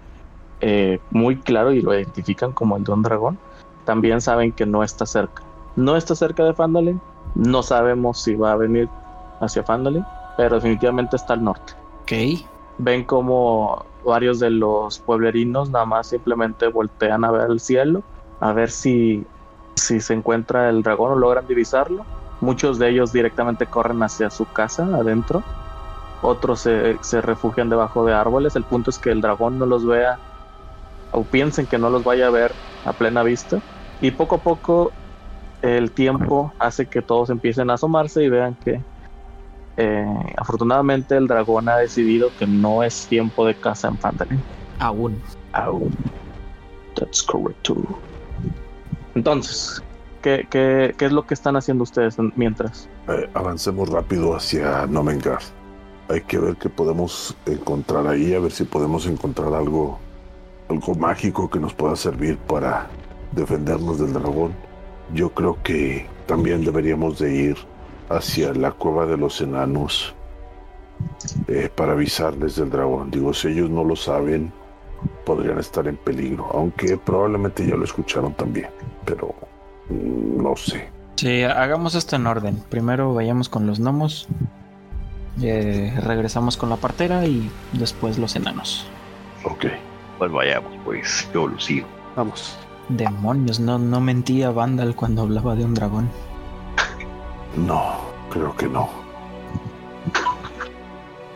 [0.60, 3.38] eh, muy claro y lo identifican como el de un dragón,
[3.84, 5.42] también saben que no está cerca.
[5.76, 7.00] No está cerca de Fandalin,
[7.34, 8.88] no sabemos si va a venir
[9.40, 10.04] hacia Fandalin,
[10.36, 11.72] pero definitivamente está al norte.
[12.02, 12.12] Ok.
[12.78, 18.04] Ven como varios de los pueblerinos nada más simplemente voltean a ver el cielo,
[18.40, 19.26] a ver si,
[19.76, 22.08] si se encuentra el dragón o logran divisarlo.
[22.40, 25.48] Muchos de ellos directamente corren hacia su casa adentro,
[26.20, 28.56] otros se, se refugian debajo de árboles.
[28.56, 30.22] El punto es que el dragón no los vea
[31.10, 33.62] o piensen que no los vaya a ver a plena vista.
[34.00, 34.96] Y poco a poco
[35.62, 38.86] el tiempo hace que todos empiecen a asomarse y vean que
[39.76, 40.06] eh,
[40.36, 44.40] afortunadamente el dragón ha decidido que no es tiempo de caza en Phandalin.
[44.78, 45.20] Aún.
[45.52, 45.94] Aún.
[46.94, 47.82] That's correct too.
[49.14, 49.82] Entonces,
[50.22, 52.88] ¿qué, qué, qué es lo que están haciendo ustedes en- mientras?
[53.08, 55.40] Eh, avancemos rápido hacia Nomengar.
[56.08, 59.98] Hay que ver qué podemos encontrar ahí, a ver si podemos encontrar algo,
[60.68, 62.88] algo mágico que nos pueda servir para
[63.32, 64.52] defendernos del dragón.
[65.14, 67.56] Yo creo que también deberíamos de ir
[68.16, 70.14] hacia la cueva de los enanos
[71.48, 73.10] eh, para avisarles del dragón.
[73.10, 74.52] Digo, si ellos no lo saben,
[75.24, 78.68] podrían estar en peligro, aunque probablemente ya lo escucharon también,
[79.04, 79.34] pero
[79.88, 80.92] mm, no sé.
[81.16, 82.62] Sí, hagamos esto en orden.
[82.68, 84.28] Primero vayamos con los gnomos.
[85.40, 88.86] eh, regresamos con la partera y después los enanos.
[89.44, 89.66] Ok.
[90.18, 91.88] Pues vayamos, pues yo lo sigo.
[92.16, 92.58] Vamos.
[92.88, 96.14] Demonios, no, no mentía Vandal cuando hablaba de un dragón.
[97.56, 97.96] No,
[98.30, 98.88] creo que no.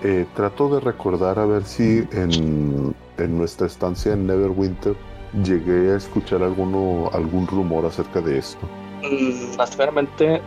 [0.02, 4.94] Eh, trato de recordar a ver si en, en nuestra estancia en Neverwinter
[5.42, 8.66] llegué a escuchar alguno, algún rumor acerca de esto.
[9.02, 10.40] Mm, Básicamente,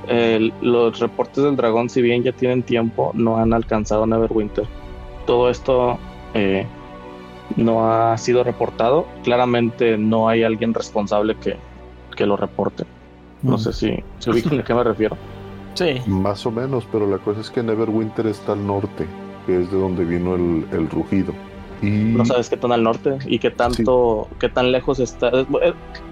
[0.61, 4.65] los reportes del dragón, si bien ya tienen tiempo, no han alcanzado Neverwinter.
[5.25, 5.97] Todo esto
[6.33, 6.65] eh,
[7.55, 9.05] no ha sido reportado.
[9.23, 11.57] Claramente no hay alguien responsable que,
[12.15, 12.85] que lo reporte.
[13.41, 13.59] No Mm.
[13.59, 15.15] sé si se ubican a qué me refiero.
[15.79, 19.07] Sí, Más o menos, pero la cosa es que Neverwinter está al norte,
[19.45, 21.33] que es de donde vino el, el rugido.
[21.81, 25.31] Y No sabes qué tan al norte y qué tanto, qué tan lejos está.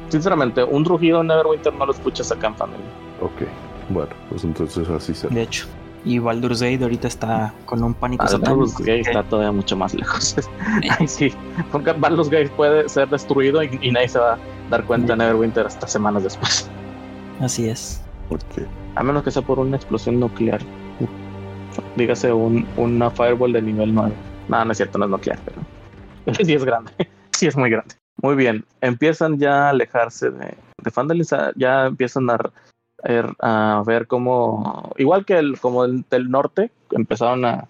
[0.07, 2.83] Sinceramente, un rugido en Neverwinter no lo escuchas acá en Family.
[3.21, 3.45] Ok,
[3.89, 5.35] bueno, pues entonces así será.
[5.35, 5.67] de hecho.
[6.05, 8.51] Y Baldur's Gate ahorita está con un pánico satánico.
[8.51, 10.37] Baldur's Gate está todavía mucho más lejos.
[10.97, 11.33] Ay, sí,
[11.73, 14.37] porque Baldur's Gate puede ser destruido y, y nadie se va a
[14.69, 16.69] dar cuenta en Neverwinter hasta semanas después.
[17.41, 18.01] Así es.
[18.29, 18.63] Ok.
[18.97, 20.59] A menos que sea por una explosión nuclear.
[21.95, 24.11] Dígase un, una fireball de nivel 9.
[24.49, 26.91] No, no es cierto, no es nuclear, pero sí es grande.
[27.31, 27.93] Sí es muy grande.
[28.23, 32.39] Muy bien, empiezan ya a alejarse de, de Phandalin, sa- ya empiezan a,
[33.03, 37.67] er- a ver cómo, igual que el, como el del norte, empezaron a,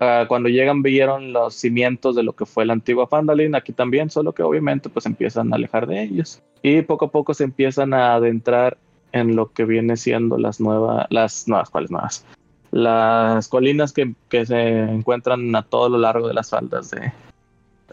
[0.00, 4.08] a- cuando llegan vieron los cimientos de lo que fue la antigua Phandalin, aquí también,
[4.08, 6.40] solo que obviamente pues empiezan a alejar de ellos.
[6.62, 8.78] Y poco a poco se empiezan a adentrar
[9.12, 12.24] en lo que viene siendo las nuevas, las nuevas, ¿cuáles nuevas?
[12.70, 17.12] Las colinas que, que se encuentran a todo lo largo de las faldas de,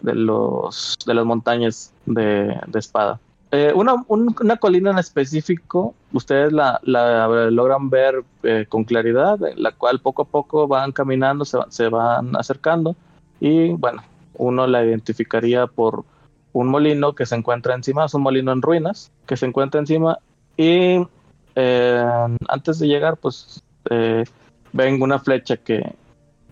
[0.02, 3.18] de los de las montañas de, de espada.
[3.52, 9.38] Eh, una, un- una colina en específico, ustedes la, la logran ver eh, con claridad,
[9.56, 12.96] la cual poco a poco van caminando, se, se van acercando
[13.40, 14.02] y bueno,
[14.34, 16.04] uno la identificaría por
[16.52, 20.18] un molino que se encuentra encima, es un molino en ruinas que se encuentra encima
[20.56, 21.06] y
[21.54, 22.04] eh,
[22.48, 24.24] antes de llegar pues eh,
[24.72, 25.94] ven una flecha que,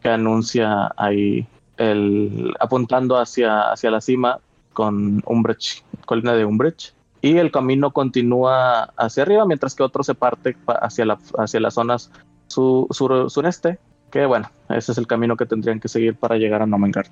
[0.02, 4.38] que anuncia ahí el apuntando hacia, hacia la cima
[4.72, 6.92] con Umbrecht, colina de Umbrecht.
[7.20, 11.58] Y el camino continúa hacia arriba, mientras que otro se parte pa- hacia, la, hacia
[11.58, 12.10] las zonas
[12.48, 13.78] su- sur- sureste.
[14.10, 17.08] Que bueno, ese es el camino que tendrían que seguir para llegar a Nomengard.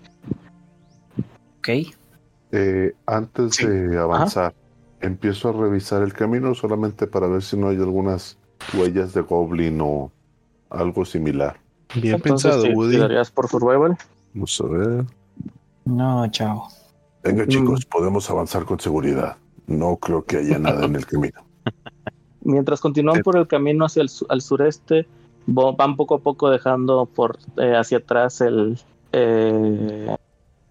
[1.58, 1.68] Ok.
[2.52, 3.66] Eh, antes Sí.
[3.66, 4.52] de avanzar,
[5.02, 8.38] empiezo a revisar el camino solamente para ver si no hay algunas
[8.74, 10.10] huellas de goblin o
[10.70, 11.56] algo similar.
[11.94, 12.92] Bien Entonces, pensado, ¿te- Woody.
[12.92, 13.96] tirarías por Survival?
[14.32, 15.04] Vamos a ver.
[15.84, 16.68] No, chao.
[17.22, 17.48] Venga, Mm.
[17.48, 19.36] chicos, podemos avanzar con seguridad.
[19.66, 21.40] No creo que haya nada en el camino.
[22.44, 23.22] Mientras continúan Sí.
[23.22, 25.06] por el camino hacia el su- al sureste,
[25.46, 28.78] van poco a poco dejando por eh, hacia atrás el
[29.12, 30.16] eh,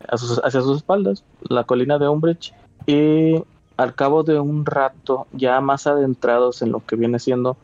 [0.08, 2.54] a sus- hacia sus espaldas la colina de Umbridge
[2.88, 3.36] y
[3.78, 7.58] al cabo de un rato, ya más adentrados en lo que viene siendo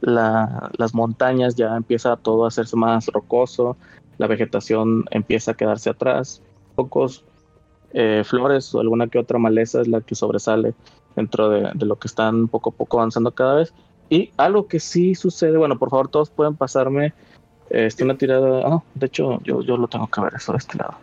[0.00, 3.76] la- las montañas ya empieza todo a hacerse más rocoso,
[4.18, 6.42] la vegetación empieza a quedarse atrás,
[6.74, 7.24] pocos
[7.96, 10.74] eh, flores o alguna que otra maleza es la que sobresale
[11.14, 13.72] dentro de, de lo que están poco a poco avanzando cada vez.
[14.10, 17.14] Y algo que sí sucede, bueno, por favor todos pueden pasarme
[17.70, 20.76] este, una tirada, ah, de hecho yo, yo lo tengo que ver eso de este
[20.76, 20.94] lado.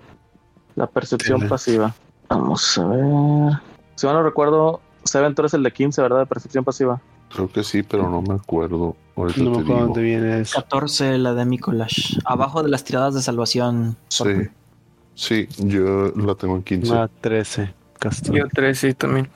[0.76, 1.96] La percepción pasiva.
[2.30, 3.71] Vamos a ver.
[4.02, 6.20] Si mal no recuerdo, Seven, tú eres el de 15, ¿verdad?
[6.22, 7.00] De percepción pasiva.
[7.32, 8.96] Creo que sí, pero no me acuerdo.
[9.16, 10.60] Ahorita No me acuerdo dónde viene eso.
[10.60, 12.18] 14 la de Mikolash.
[12.26, 13.96] Abajo de las tiradas de salvación.
[14.08, 14.24] Sí.
[15.14, 16.94] Sí, yo la tengo en 15.
[16.96, 17.76] Ah, 13.
[18.00, 18.36] Castor.
[18.36, 19.30] Yo 13 también.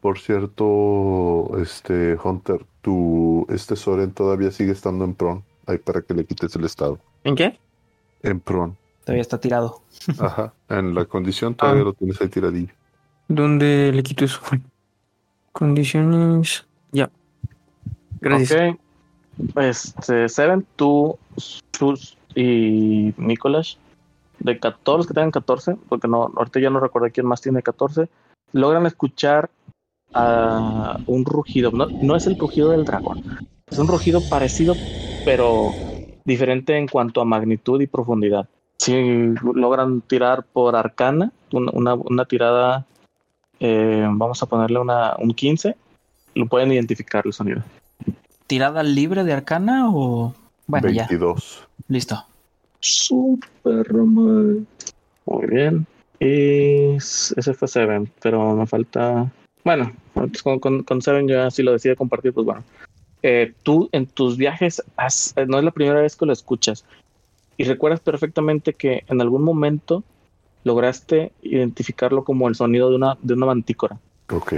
[0.00, 5.44] Por cierto, este Hunter, tu este Soren todavía sigue estando en Pron.
[5.66, 6.98] Ahí para que le quites el estado.
[7.22, 7.56] ¿En qué?
[8.24, 8.76] En Pron.
[9.04, 9.82] Todavía está tirado.
[10.18, 10.52] Ajá.
[10.68, 11.84] En la condición todavía Ah.
[11.84, 12.74] lo tienes ahí tiradillo.
[13.34, 14.40] ¿Dónde le quito eso?
[15.52, 16.66] Condiciones.
[16.92, 17.10] Ya.
[18.20, 18.74] Gracias.
[18.74, 18.80] Ok.
[19.56, 21.18] Este, Seven, tú,
[21.76, 23.76] Sus y Mikolash,
[24.38, 27.40] de ca- todos los que tengan 14, porque no, ahorita ya no recuerdo quién más
[27.40, 28.08] tiene 14,
[28.52, 29.50] logran escuchar
[30.12, 31.70] a un rugido.
[31.72, 33.18] No, no es el rugido del dragón,
[33.70, 34.78] es un rugido parecido,
[35.24, 35.76] pero
[36.24, 38.48] diferente en cuanto a magnitud y profundidad.
[38.78, 42.86] Si logran tirar por arcana, una, una tirada,
[43.66, 45.74] eh, vamos a ponerle una, un 15,
[46.34, 47.62] lo pueden identificar el sonido.
[48.46, 50.34] ¿Tirada libre de arcana o.?
[50.66, 51.66] Bueno, ya, 22.
[51.88, 52.22] listo.
[52.80, 54.66] Super mal.
[55.24, 55.86] Muy bien.
[56.20, 59.30] Y ese fue Seven, pero me falta.
[59.64, 62.62] Bueno, pues con, con, con Seven ya si lo decide compartir, pues bueno.
[63.22, 66.84] Eh, tú en tus viajes has- eh, no es la primera vez que lo escuchas.
[67.56, 70.04] Y recuerdas perfectamente que en algún momento
[70.64, 73.98] lograste identificarlo como el sonido de una, de una mantícora.
[74.30, 74.52] Ok.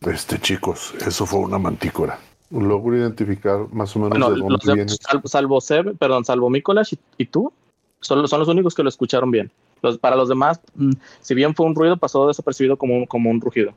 [0.00, 2.18] Este, chicos, eso fue una mantícora.
[2.50, 4.88] Logro identificar más o menos Bueno, de dónde de- viene.
[4.90, 7.52] salvo, salvo Seven, perdón, salvo Mikolash y, y tú,
[8.00, 9.50] son, son los únicos que lo escucharon bien.
[9.82, 13.28] Los, para los demás, mm, si bien fue un ruido, pasó desapercibido como un, como
[13.30, 13.72] un rugido.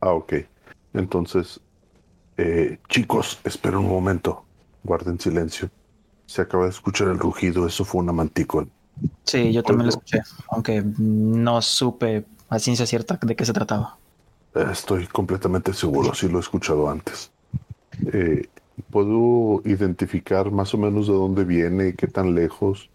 [0.00, 0.34] Ah, ok.
[0.94, 1.60] Entonces,
[2.36, 4.44] eh, chicos, esperen un momento.
[4.84, 5.70] Guarden silencio.
[6.26, 7.66] Se acaba de escuchar el rugido.
[7.66, 8.66] Eso fue una mantícora.
[9.24, 13.96] Sí, yo también lo escuché, aunque no supe a ciencia cierta de qué se trataba.
[14.54, 17.30] Eh, Estoy completamente seguro, sí lo he escuchado antes.
[18.12, 18.48] Eh,
[18.90, 22.90] ¿Puedo identificar más o menos de dónde viene qué tan lejos?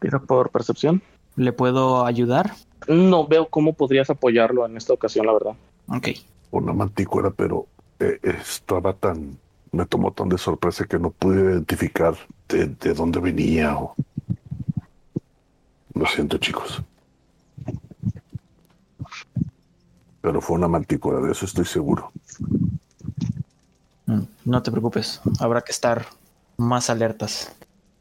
[0.00, 1.00] Tira por percepción.
[1.36, 2.52] ¿Le puedo ayudar?
[2.88, 5.52] No veo cómo podrías apoyarlo en esta ocasión, la verdad.
[5.88, 6.08] Ok.
[6.50, 7.66] Una mantícora, pero
[8.00, 9.38] eh, estaba tan...
[9.70, 12.16] Me tomó tan de sorpresa que no pude identificar
[12.48, 13.76] de, de dónde venía.
[13.78, 13.94] o-
[15.98, 16.80] Lo siento, chicos.
[20.20, 22.12] Pero fue una mantícora, de eso estoy seguro.
[24.06, 26.06] Mm, No te preocupes, habrá que estar
[26.56, 27.52] más alertas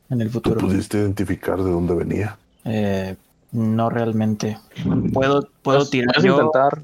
[0.10, 0.60] en el ¿Tú futuro.
[0.60, 2.38] pudiste identificar de dónde venía?
[2.66, 3.16] Eh,
[3.52, 4.58] no realmente.
[5.14, 6.36] Puedo, puedo Puedes- tirar puedes yo.
[6.36, 6.82] intentar.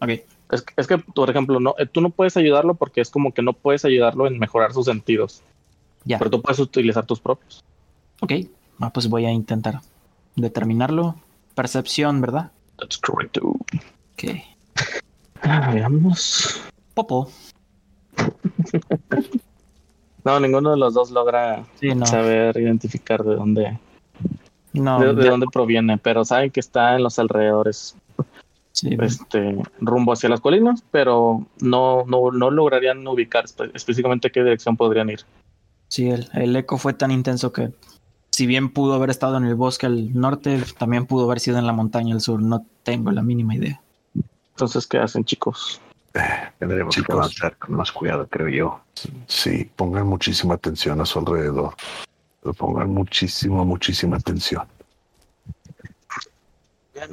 [0.00, 0.24] Ok.
[0.52, 3.32] Es, que- es que, por ejemplo, no, eh, tú no puedes ayudarlo porque es como
[3.32, 5.42] que no puedes ayudarlo en mejorar sus sentidos.
[6.04, 6.18] Ya.
[6.18, 7.62] Pero tú puedes utilizar tus propios.
[8.20, 8.32] Ok.
[8.80, 9.80] Ah, pues voy a intentar
[10.36, 11.16] determinarlo.
[11.54, 12.50] Percepción, ¿verdad?
[12.78, 13.38] That's correct.
[13.38, 14.24] Ok.
[15.42, 16.60] Ah, veamos.
[16.94, 17.30] Popo.
[20.24, 22.06] No, ninguno de los dos logra Sí, no.
[22.06, 23.78] saber identificar de dónde,
[24.72, 27.94] No, de, dónde proviene, pero saben que está en los alrededores,
[28.72, 34.42] sí, este, rumbo hacia las colinas, pero no, no, no lograrían ubicar espe- específicamente qué
[34.42, 35.20] dirección podrían ir.
[35.88, 37.72] sí, el, el eco fue tan intenso que
[38.34, 41.68] si bien pudo haber estado en el bosque al norte, también pudo haber sido en
[41.68, 42.42] la montaña al sur.
[42.42, 43.80] No tengo la mínima idea.
[44.50, 45.80] Entonces, ¿qué hacen, chicos?
[46.58, 47.06] Tendremos Chicos.
[47.06, 48.80] que avanzar con más cuidado, creo yo.
[49.28, 51.74] Sí, pongan muchísima atención a su alrededor.
[52.58, 54.64] Pongan muchísima, muchísima atención.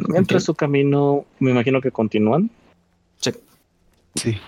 [0.07, 2.49] Mientras su camino, me imagino que continúan.
[3.17, 3.31] Sí.
[4.15, 4.41] Sí.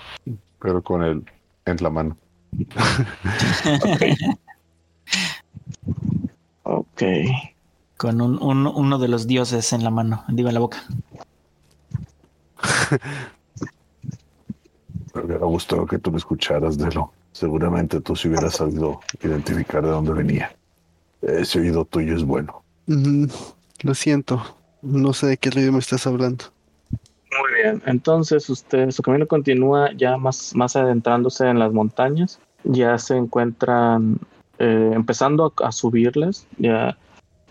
[0.60, 1.24] Pero con el
[1.66, 2.18] en la mano.
[6.94, 7.04] Ok.
[7.98, 10.84] Con un, un- uno de los dioses en la mano, digo en la boca.
[15.14, 17.12] Me hubiera gustado que tú me escucharas de lo.
[17.34, 20.56] Seguramente tú si hubieras sabido identificar de dónde venía.
[21.22, 22.64] Ese oído tuyo es bueno.
[22.88, 23.26] Mm,
[23.84, 24.42] lo siento.
[24.82, 26.46] No sé de qué idioma estás hablando.
[26.92, 27.82] Muy bien.
[27.86, 32.40] Entonces, usted, su camino continúa ya más, más adentrándose en las montañas.
[32.64, 34.20] Ya se encuentran
[34.64, 36.48] eh, empezando a, subirles.
[36.58, 36.98] Ya,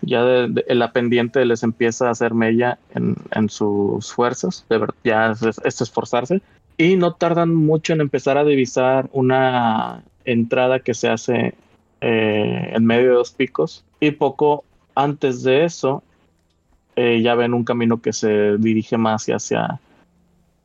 [0.01, 4.65] ya de- la pendiente les empieza a hacer mella en, en sus fuerzas.
[5.03, 6.41] Ya es esforzarse.
[6.77, 11.53] Y no tardan mucho en empezar a divisar una, entrada que se hace
[12.01, 14.63] eh, en medio de dos picos y poco
[14.95, 16.03] antes de eso
[16.95, 19.79] eh, ya ven un camino que se dirige más hacia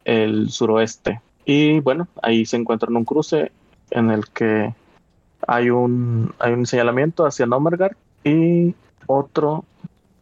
[0.04, 1.20] el suroeste.
[1.44, 3.50] Y bueno, ahí se encuentran un cruce
[3.90, 4.74] en el que
[5.46, 8.74] hay un, hay un señalamiento hacia Nomergar y
[9.06, 9.64] otro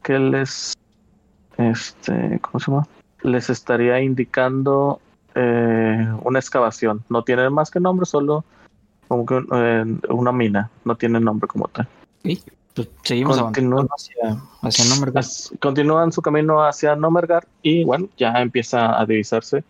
[0.02, 0.74] que les,
[1.56, 2.86] este, ¿cómo se llama?
[3.22, 5.00] Les estaría indicando
[5.34, 7.02] eh, una excavación.
[7.08, 8.44] No tiene más que nombre, solo
[9.08, 10.70] como que eh, una mina.
[10.84, 11.88] No tiene nombre como tal.
[12.22, 12.42] Sí,
[12.74, 15.24] pues seguimos Continúan- avanzando hacia, hacia Nomergar.
[15.60, 19.64] Continúan su camino hacia Nomergar y bueno, ya empieza a divisarse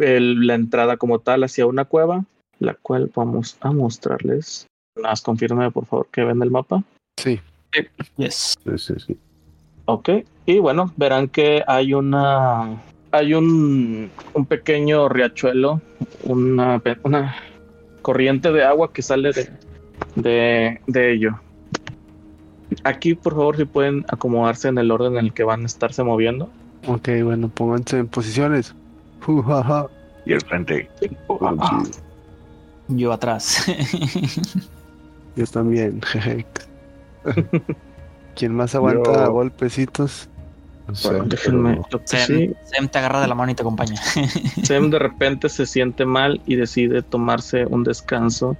[0.00, 2.24] el- la entrada como tal hacia una cueva,
[2.58, 4.66] la cual vamos a mostrarles.
[4.96, 6.82] Las confirme por favor que ven el mapa.
[7.18, 7.40] Sí.
[8.16, 8.54] Yes.
[8.64, 9.18] Sí, sí, sí.
[9.84, 10.08] Ok,
[10.46, 12.80] y bueno, verán que hay una
[13.12, 15.80] hay un, un pequeño riachuelo,
[16.24, 17.36] una, una
[18.02, 19.48] corriente de agua que sale de,
[20.16, 21.40] de, de ello.
[22.84, 26.02] Aquí, por favor, si pueden acomodarse en el orden en el que van a estarse
[26.02, 26.50] moviendo.
[26.86, 28.74] Ok, bueno, pónganse en posiciones.
[30.26, 30.90] Y el frente.
[31.00, 31.08] Sí,
[32.88, 33.64] Yo atrás.
[35.36, 36.00] Yo también.
[36.06, 36.46] jeje.
[38.34, 40.28] ¿Quién más aguanta Yo- golpecitos?
[41.26, 41.80] déjenme.
[41.90, 44.00] pero- Sem, sí, Sem te agarra de la mano y te acompaña.
[44.62, 48.56] Sem de repente se siente mal y decide tomarse un descanso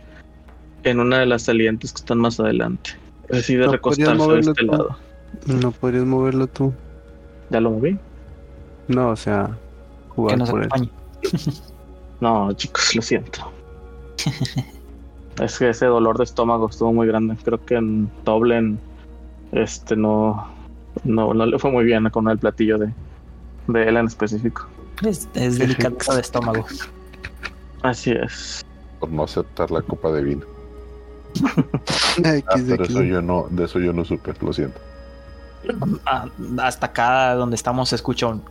[0.83, 2.91] en una de las salientes que están más adelante.
[3.29, 4.73] Decide ¿No recostarse de moverlo este tú?
[4.73, 4.97] lado.
[5.47, 6.73] ¿No podrías moverlo tú?
[7.51, 7.99] ¿Ya lo moví?
[8.89, 9.47] No, o sea,
[10.09, 10.69] que jugar nos por él.
[10.73, 10.91] acompañe.
[12.21, 13.53] No, chicos, lo siento.
[15.41, 17.37] es que ese dolor de estómago estuvo muy grande.
[17.45, 18.79] Creo que en Toblen
[19.53, 20.49] este no,
[21.05, 22.93] no, no le fue muy bien con el platillo de,
[23.69, 24.67] de él en específico.
[25.05, 26.65] Es, es delicadeza de estómago.
[27.83, 28.65] Así es.
[28.99, 30.47] por no aceptar la copa de vino.
[32.25, 34.81] Ah, pero eso yo no, de eso yo no supe, lo siento.
[36.07, 36.27] Ah,
[36.63, 38.43] hasta acá donde estamos se escucha un...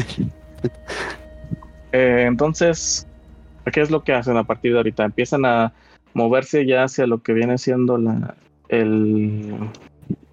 [1.92, 3.06] Eh, entonces,
[3.72, 5.04] ¿qué es lo que hacen a partir de ahorita?
[5.04, 5.72] Empiezan a
[6.12, 8.34] moverse ya hacia lo que viene siendo la,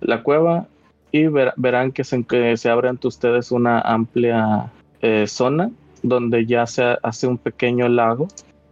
[0.02, 0.68] la cueva
[1.12, 4.72] y ver- verán que se, que se abre ante ustedes una amplia
[5.02, 5.70] eh, zona
[6.02, 8.28] donde ya se hace un pequeño lago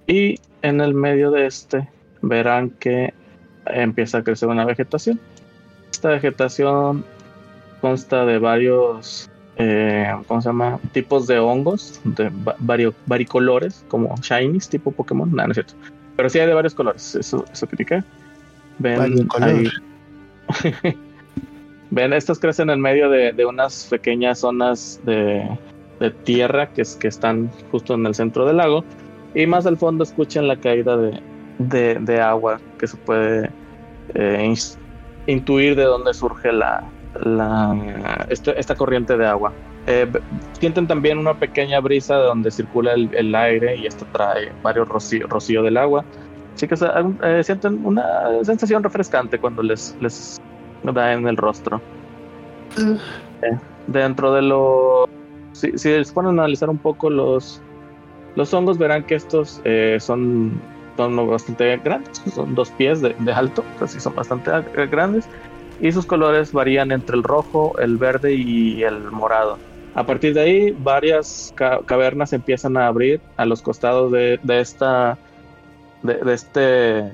[0.08, 1.88] y en el medio de este
[2.22, 3.14] verán que
[3.68, 5.18] empieza a crecer una vegetación.
[5.92, 7.06] Esta vegetación
[7.80, 9.30] consta de varios
[9.64, 10.80] eh, ¿cómo se llama?
[10.92, 15.30] Tipos de hongos de va- vario- varicolores, como shinies, tipo Pokémon.
[15.32, 15.74] No, no es cierto.
[16.16, 18.04] Pero sí hay de varios colores, eso, eso critiqué.
[18.80, 19.70] Ven, ahí-
[21.92, 25.48] Ven, estos crecen en medio de, de unas pequeñas zonas de,
[26.00, 28.84] de tierra que, es, que están justo en el centro del lago.
[29.36, 31.22] Y más al fondo escuchan la caída de,
[32.00, 33.50] de, agua que se puede
[34.16, 34.54] eh,
[35.28, 36.84] intuir de dónde surge la,
[37.24, 39.54] la, este- esta corriente de agua.
[39.88, 40.12] Eh,
[40.60, 44.88] sienten también una pequeña brisa de donde circula el, el aire y esto trae varios
[44.88, 46.06] rocío, rocío del agua.
[46.56, 46.76] Así que
[47.24, 48.04] eh, sienten una
[48.44, 50.38] sensación refrescante cuando les, les
[50.84, 51.82] da en el rostro.
[52.78, 55.06] Eh, dentro de lo...
[55.54, 57.62] Si, si se ponen a analizar un poco los,
[58.36, 60.62] los hongos, verán que estos eh, son,
[60.98, 64.52] son bastante grandes, son dos pies de, de alto, así son bastante
[64.88, 65.28] grandes
[65.80, 69.58] y sus colores varían entre el rojo, el verde y el morado.
[69.94, 74.60] A partir de ahí, varias ca- cavernas empiezan a abrir a los costados de, de
[74.62, 75.18] esta
[76.04, 77.12] de, este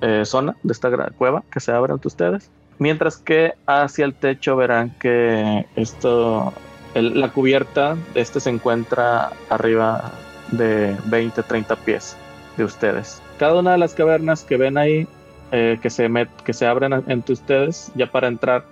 [0.00, 2.50] eh, zona, de esta cueva que se abre ante ustedes.
[2.78, 6.52] Mientras que hacia el techo verán que esto,
[6.94, 10.12] la cubierta de este se encuentra arriba
[10.50, 12.16] de 20, 30 pies
[12.56, 13.20] de ustedes.
[13.38, 15.06] Cada una de las cavernas que ven ahí
[15.52, 18.64] eh, que, se met- que se abren entre ustedes ya para entrar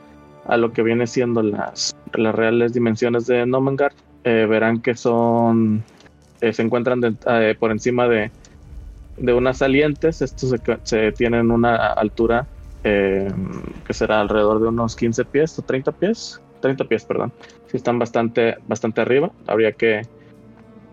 [0.46, 3.92] a lo que viene siendo las, las reales dimensiones de Nomengard,
[4.24, 5.82] eh, verán que son
[6.40, 8.30] eh, se encuentran de- eh, por encima de,
[9.16, 10.22] de unas salientes.
[10.22, 10.54] Estos
[10.84, 12.46] se, tienen una altura
[12.84, 13.30] eh,
[13.86, 16.40] que será alrededor de unos 15 pies o 30 pies.
[16.60, 17.32] 30 pies, perdón.
[17.66, 19.30] Sí están bastante, bastante arriba.
[19.46, 20.02] Habría que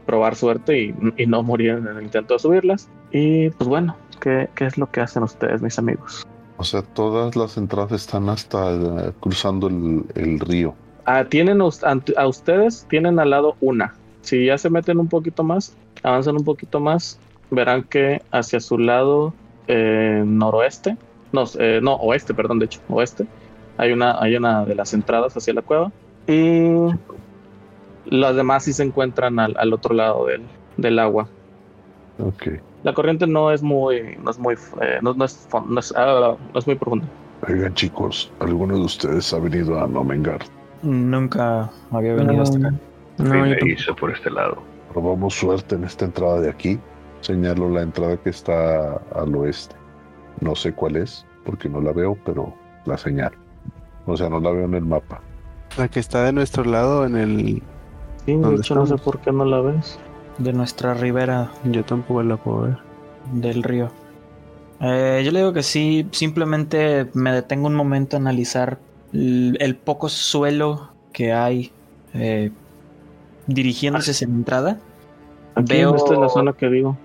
[0.06, 2.90] probar suerte y, y no morir en el intento de subirlas.
[3.12, 3.96] Y pues bueno,
[4.26, 6.26] ¿qué, qué es lo que hacen ustedes, mis amigos?
[6.58, 10.74] O sea, todas las entradas están hasta eh, cruzando el, el río.
[11.06, 13.94] Ah, tienen a ustedes tienen al lado una.
[14.22, 17.20] Si ya se meten un poquito más, avanzan un poquito más,
[17.52, 19.32] verán que hacia su lado
[19.68, 20.98] eh, noroeste,
[21.32, 23.28] no, eh, no, oeste, perdón, de hecho, oeste,
[23.78, 25.92] hay una, hay una de las entradas hacia la cueva.
[26.26, 26.90] Y
[28.06, 30.42] Las demás sí se encuentran al, al otro lado del,
[30.78, 31.28] del agua.
[32.18, 32.60] Ok.
[32.86, 36.38] La corriente no es muy, no es muy, eh, no, no es, no es, ah,
[36.54, 37.08] no es muy profunda.
[37.50, 40.42] Oigan, chicos, ¿alguno de ustedes ha venido a Nomengar?
[40.84, 42.74] Nunca había venido hasta acá.
[43.18, 44.62] No, yo hizo por este lado.
[44.94, 46.80] Probamos suerte en esta entrada de aquí.
[47.22, 49.76] Señalo la entrada que está al oeste.
[50.42, 52.54] No sé cuál es, porque no la veo, pero
[52.86, 53.36] la señalo.
[54.06, 55.22] O sea, no la veo en el mapa.
[55.76, 57.64] La que está de nuestro lado en el.
[58.26, 60.00] Sí, de ¿Dónde hecho no sé por qué no la ves.
[60.38, 62.78] De nuestra ribera Yo tampoco la puedo ver.
[63.34, 63.90] del río.
[64.82, 68.78] Eh, yo le digo que sí, simplemente me detengo un momento a analizar
[69.14, 71.72] el, el poco suelo que hay
[72.14, 72.52] eh,
[73.48, 74.80] dirigiéndose hacia la entrada.
[75.56, 76.98] Aquí, Veo- esta es la zona que digo.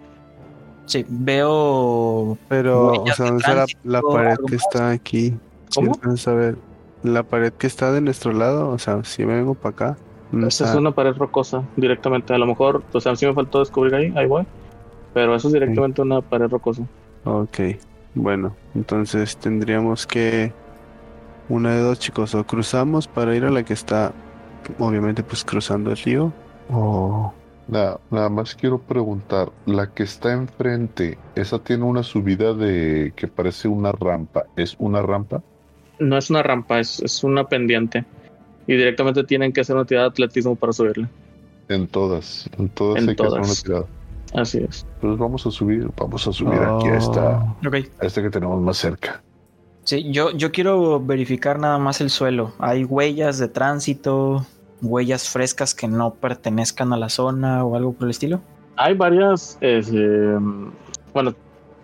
[0.86, 5.34] Sí, veo Pero, o sea, de ¿dónde está la, pared que está aquí?
[5.72, 5.92] ¿Cómo?
[6.02, 6.58] a ver.
[7.04, 9.96] La pared que está de nuestro lado, o sea, si vengo para acá.
[10.30, 12.34] ¿Dónde Esta es una pared rocosa directamente.
[12.34, 14.46] A lo mejor, o sea, sí me faltó descubrir ahí, ahí voy.
[15.12, 16.82] Pero eso es directamente una pared rocosa.
[17.24, 17.58] Ok,
[18.14, 20.52] bueno, entonces tendríamos que
[21.48, 24.12] una de dos chicos, o cruzamos para ir a la que está,
[24.78, 26.32] obviamente pues cruzando el río,
[26.72, 27.32] o
[27.70, 33.28] Nada, nada más quiero preguntar, la que está enfrente, esa tiene una subida de que
[33.28, 34.46] parece una rampa.
[34.56, 35.40] ¿Es una rampa?
[36.00, 38.04] No es una rampa, es, es una pendiente.
[38.66, 41.08] Y directamente tienen que hacer una tirada de atletismo para subirla.
[41.68, 43.62] En todas, en todas En hay que hacer una todas.
[43.62, 43.84] tirada.
[44.34, 44.86] Así es.
[45.00, 47.74] Pues vamos a subir, vamos a subir aquí a esta, Oh, Ok.
[48.00, 49.22] a esta que tenemos más cerca.
[49.84, 52.52] Sí, yo, yo quiero verificar nada más el suelo.
[52.58, 54.46] Hay huellas de tránsito,
[54.82, 58.40] huellas frescas que no pertenezcan a la zona o algo por el estilo.
[58.76, 59.58] Hay varias.
[59.60, 60.38] es, eh,
[61.12, 61.34] bueno,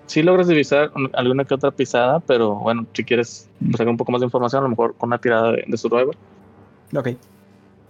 [0.07, 4.13] sí logras divisar un- alguna que otra pisada, pero bueno, si quieres sacar un poco
[4.13, 6.15] más de información, a lo mejor con una tirada de, de Survivor.
[6.95, 7.09] Ok.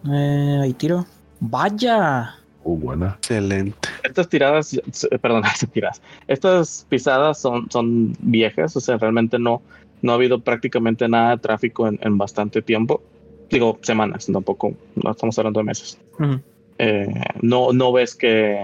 [0.09, 1.07] Eh, ahí tiro.
[1.41, 2.37] ¡Vaya!
[2.65, 3.17] Oh, buena.
[3.19, 3.89] excelente.
[4.03, 9.63] Estas tiradas, eh, perdón, estas tiradas, estas pisadas son, son viejas, o sea, realmente no,
[10.03, 13.03] no ha habido prácticamente nada de tráfico en, en bastante tiempo.
[13.51, 15.99] Digo, semanas, tampoco, no estamos hablando de meses.
[16.79, 17.07] Eh,
[17.41, 18.59] no, no ves que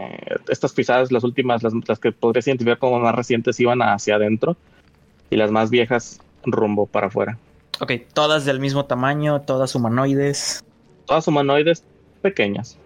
[0.48, 4.56] estas pisadas, las últimas, las, las que podrías identificar como más recientes, iban hacia adentro
[5.30, 7.38] y las más viejas rumbo para afuera.
[7.82, 10.62] Ok, todas del mismo tamaño, todas humanoides.
[11.06, 11.82] Todas humanoides
[12.22, 12.78] pequeñas.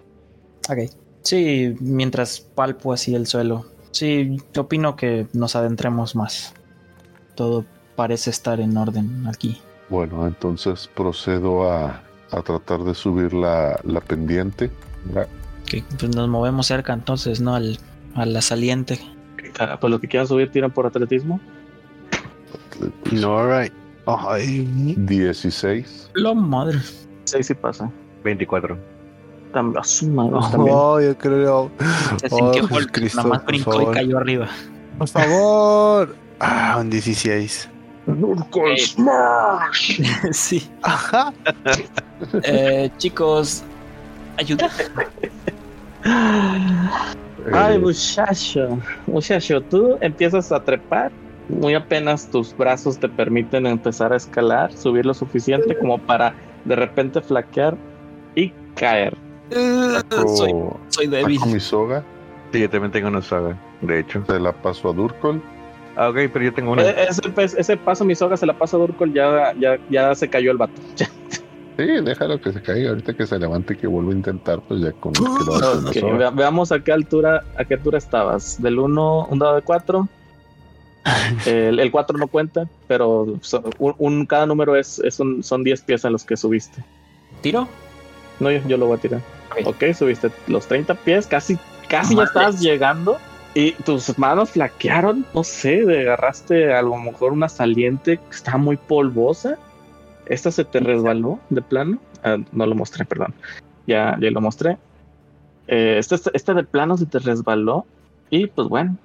[0.71, 0.91] Ok.
[1.21, 3.67] Sí, mientras palpo así el suelo.
[3.91, 6.55] Sí, opino que nos adentremos más.
[7.35, 9.61] Todo parece estar en orden aquí.
[9.91, 14.71] Bueno, entonces procedo a, a tratar de subir la, la pendiente.
[15.13, 15.29] La-
[15.65, 17.55] Ok, pues nos movemos cerca entonces, ¿no?
[17.55, 17.79] Al,
[18.15, 18.99] a la saliente.
[19.59, 21.39] Ah, Pues los que quieran subir tiran por atletismo.
[23.13, 23.73] No, alright.
[24.07, 26.11] Ay, 16.
[26.15, 26.79] La madre.
[27.25, 27.91] Sí, sí pasa.
[28.25, 28.79] 24.
[29.53, 30.77] Tam- a su madre, también.
[30.77, 31.71] oh, yo creo.
[32.21, 34.49] Se Oh, sintió Jesús Hulk, Cristo, nada más brincó y cayó arriba.
[34.99, 36.15] Por favor.
[36.41, 37.69] Ah, un 16.
[38.07, 40.01] Nurgle Smash.
[40.33, 40.71] sí.
[40.83, 41.33] Ajá.
[42.45, 43.63] Eh, chicos,
[44.39, 44.71] ayuda.
[47.53, 51.13] Ay, Eh, muchacho, muchacho, tú empiezas a trepar.
[51.49, 56.35] Muy apenas tus brazos te permiten empezar a escalar, subir lo suficiente como para
[56.65, 57.77] de repente flaquear
[58.35, 59.17] y caer.
[59.51, 60.53] saco- soy,
[60.89, 61.39] soy débil.
[61.39, 62.05] saco mi soga,
[62.53, 64.25] Sí, yo también tengo una saga, de hecho.
[64.27, 65.43] se la paso a Durkol.
[65.97, 66.83] Ah, ok, pero yo tengo una.
[66.83, 70.29] E- Ese, ese paso, mi soga se la pasa a Durkol, ya, ya, ya se
[70.29, 70.75] cayó el vato.
[71.79, 72.89] Sí, déjalo que se caiga.
[72.89, 75.21] Ahorita que se levante y que vuelva a intentar, pues ya con que
[76.01, 76.31] lo soga.
[76.31, 78.63] veamos a qué altura, a qué altura estabas.
[78.63, 80.09] Del 1, un dado de 4.
[81.47, 83.23] El, 4 no cuenta, pero
[83.79, 86.83] un, un- cada número es, es un- son 10 pies a los que subiste.
[87.43, 87.69] ¿Tiro?
[88.41, 89.21] No, yo, yo lo voy a tirar.
[89.51, 89.67] Ok.
[89.67, 93.19] Ok, subiste los 30 pies, casi, casi ya estabas llegando.
[93.55, 98.59] Y tus manos flaquearon, no sé, de- agarraste a lo mejor una saliente que estaba
[98.59, 99.57] muy polvosa.
[100.27, 101.99] Esta se te resbaló de plano.
[102.23, 103.33] Ah, no lo mostré, perdón.
[103.87, 104.77] Ya, ya lo mostré.
[105.69, 107.87] Eh, este de plano se te resbaló.
[108.29, 108.97] Y pues bueno,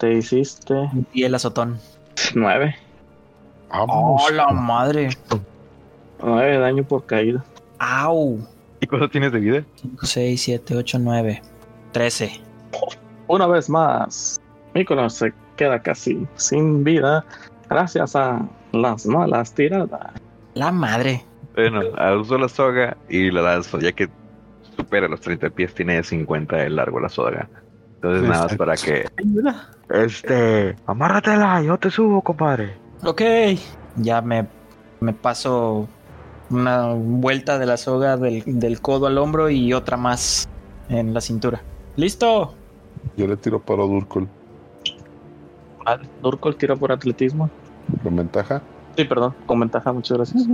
[0.00, 0.74] te hiciste
[1.12, 1.78] Y el azotón.
[2.34, 2.74] 9.
[3.68, 4.22] Vamos.
[4.24, 5.10] ¡Oh, la madre!
[6.22, 7.44] 9 de daño por caída.
[7.78, 8.38] ¡Au!
[8.80, 9.64] ¿Y cuánto tienes de vida?
[9.76, 11.42] 5, 6, 7, 8, 9.
[11.92, 12.40] 13.
[13.28, 14.40] Una vez más,
[14.74, 17.24] Míconos se queda casi sin vida
[17.68, 18.40] gracias a
[18.72, 20.12] las malas tiradas.
[20.54, 21.24] La madre.
[21.54, 21.82] Bueno,
[22.18, 24.08] uso la soga y la lanzo, ya que
[24.76, 27.48] supera los 30 pies, tiene 50 de largo la soga.
[28.02, 29.06] Entonces nada más para que...
[29.90, 30.74] Este...
[30.86, 32.74] Amárratela, yo te subo, compadre.
[33.04, 33.20] Ok.
[33.96, 34.46] Ya me,
[35.00, 35.86] me paso
[36.48, 40.48] Una vuelta de la soga del, del codo al hombro y otra más
[40.88, 41.60] en la cintura.
[41.96, 42.54] ¡Listo!
[43.16, 44.28] Yo le tiro para Durkol.
[45.84, 47.50] Vale, Durkol tira por atletismo.
[48.02, 48.62] ¿Con ventaja?
[48.96, 50.44] Sí, perdón, con ventaja, muchas gracias.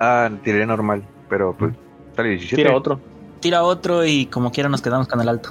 [0.00, 1.74] Ah, tiré normal, pero pues
[2.16, 2.56] sale 17.
[2.62, 3.00] Tira otro.
[3.40, 5.50] Tira otro y como quiera nos quedamos con el alto.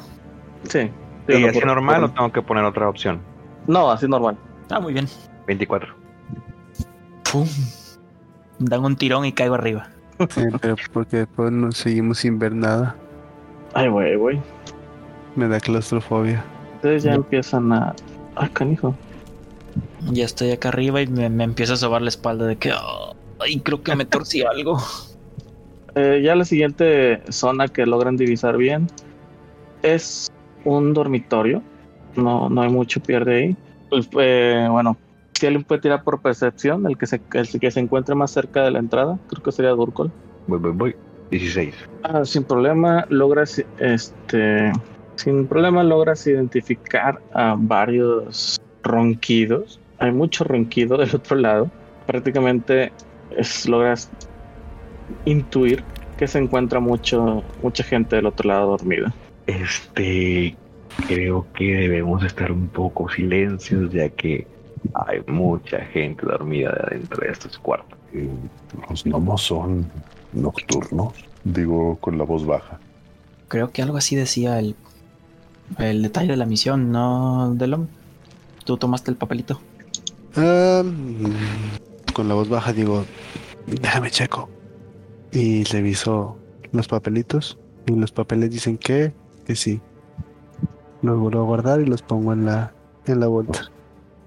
[0.68, 0.90] Sí.
[1.28, 3.20] ¿Y así por- normal por- o tengo que poner otra opción?
[3.68, 4.38] No, así normal.
[4.70, 5.08] Ah, muy bien.
[5.48, 5.94] 24.
[7.32, 7.48] Pum.
[8.60, 9.90] Dan un tirón y caigo arriba.
[10.30, 12.96] Sí, pero porque después nos seguimos sin ver nada.
[13.74, 14.42] Ay, güey, güey.
[15.36, 16.44] Me da claustrofobia.
[16.76, 17.16] Ustedes ya Ya.
[17.16, 17.96] empiezan a.
[18.36, 18.96] Ay, canijo.
[20.12, 22.74] Ya estoy acá arriba y me, me empieza a sobar la espalda de que...
[22.74, 24.78] "Oh, ay, creo que me torcí algo.
[25.96, 28.88] Eh, ya la siguiente zona que logran divisar bien
[29.82, 30.31] es
[30.66, 31.62] un dormitorio.
[32.16, 33.58] No, no hay mucho pierde ahí.
[33.90, 34.98] Pues, eh, bueno,
[35.34, 38.64] si alguien puede tirar por percepción, el que, se, el que se encuentre más cerca
[38.64, 40.12] de la entrada, creo que sería Durkol.
[40.48, 40.96] Voy, voy, voy.
[41.32, 41.74] 16.
[42.04, 44.72] Ah, sin problema logras este
[45.16, 49.80] sin problema logras identificar a varios ronquidos.
[50.00, 51.72] Hay mucho ronquido del otro lado.
[52.06, 52.92] Prácticamente
[53.38, 54.10] es, logras
[55.26, 55.84] intuir
[56.18, 59.14] que se encuentra mucho mucha gente del otro lado dormida.
[59.60, 60.56] Este,
[61.08, 64.48] creo que debemos estar un poco silencios ya que
[64.94, 67.98] hay mucha gente dormida dentro de estos cuartos.
[68.14, 68.30] Eh,
[68.90, 69.90] Los gnomos son
[70.34, 71.14] nocturnos.
[71.44, 72.80] Digo con la voz baja.
[73.48, 74.76] Creo que algo así decía el,
[75.80, 77.90] el detalle de la misión, ¿no, Delon?
[78.64, 79.60] Tú tomaste el papelito.
[80.36, 80.84] Ah,
[82.14, 83.06] con la voz baja digo,
[83.68, 84.50] déjame checo.
[85.32, 86.38] Y reviso
[86.72, 87.58] los papelitos.
[87.88, 89.82] Y los papeles dicen que, que sí.
[91.02, 92.74] Los vuelvo a guardar y los pongo en la,
[93.06, 93.72] en la vuelta.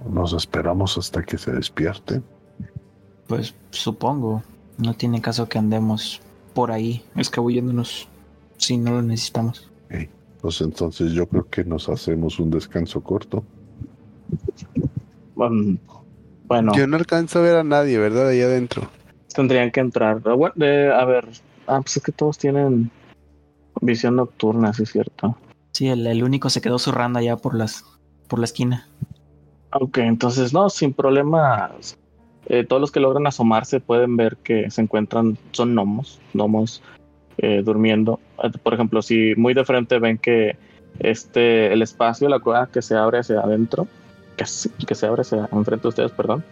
[0.08, 2.20] Nos esperamos hasta que se despierte.
[3.26, 4.42] Pues supongo.
[4.76, 6.20] No tiene caso que andemos
[6.52, 8.08] por ahí escabulléndonos
[8.56, 9.70] si no lo necesitamos.
[10.40, 13.42] Pues entonces yo creo que nos hacemos un descanso corto.
[15.36, 15.78] Um,
[16.46, 18.28] bueno, Yo no alcanzo a ver a nadie, ¿verdad?
[18.28, 18.90] Ahí adentro.
[19.34, 20.20] tendrían que entrar.
[20.26, 21.28] Ah, bueno, eh, a ver,
[21.66, 22.90] ah, pues es que todos tienen
[23.80, 25.36] visión nocturna, sí es cierto.
[25.72, 27.84] Sí, el, el único se quedó zurrando allá por las
[28.28, 28.86] por la esquina.
[29.72, 31.96] Ok, entonces no, sin problemas.
[32.46, 36.82] Eh, todos los que logran asomarse pueden ver que se encuentran, son gnomos, gnomos
[37.38, 38.20] eh, durmiendo.
[38.42, 40.56] Eh, Por ejemplo, si muy de frente ven que
[41.00, 43.88] este, el espacio, la cueva que se abre hacia adentro,
[44.36, 46.44] que, se- que se abre hacia enfrente de ustedes, perdón,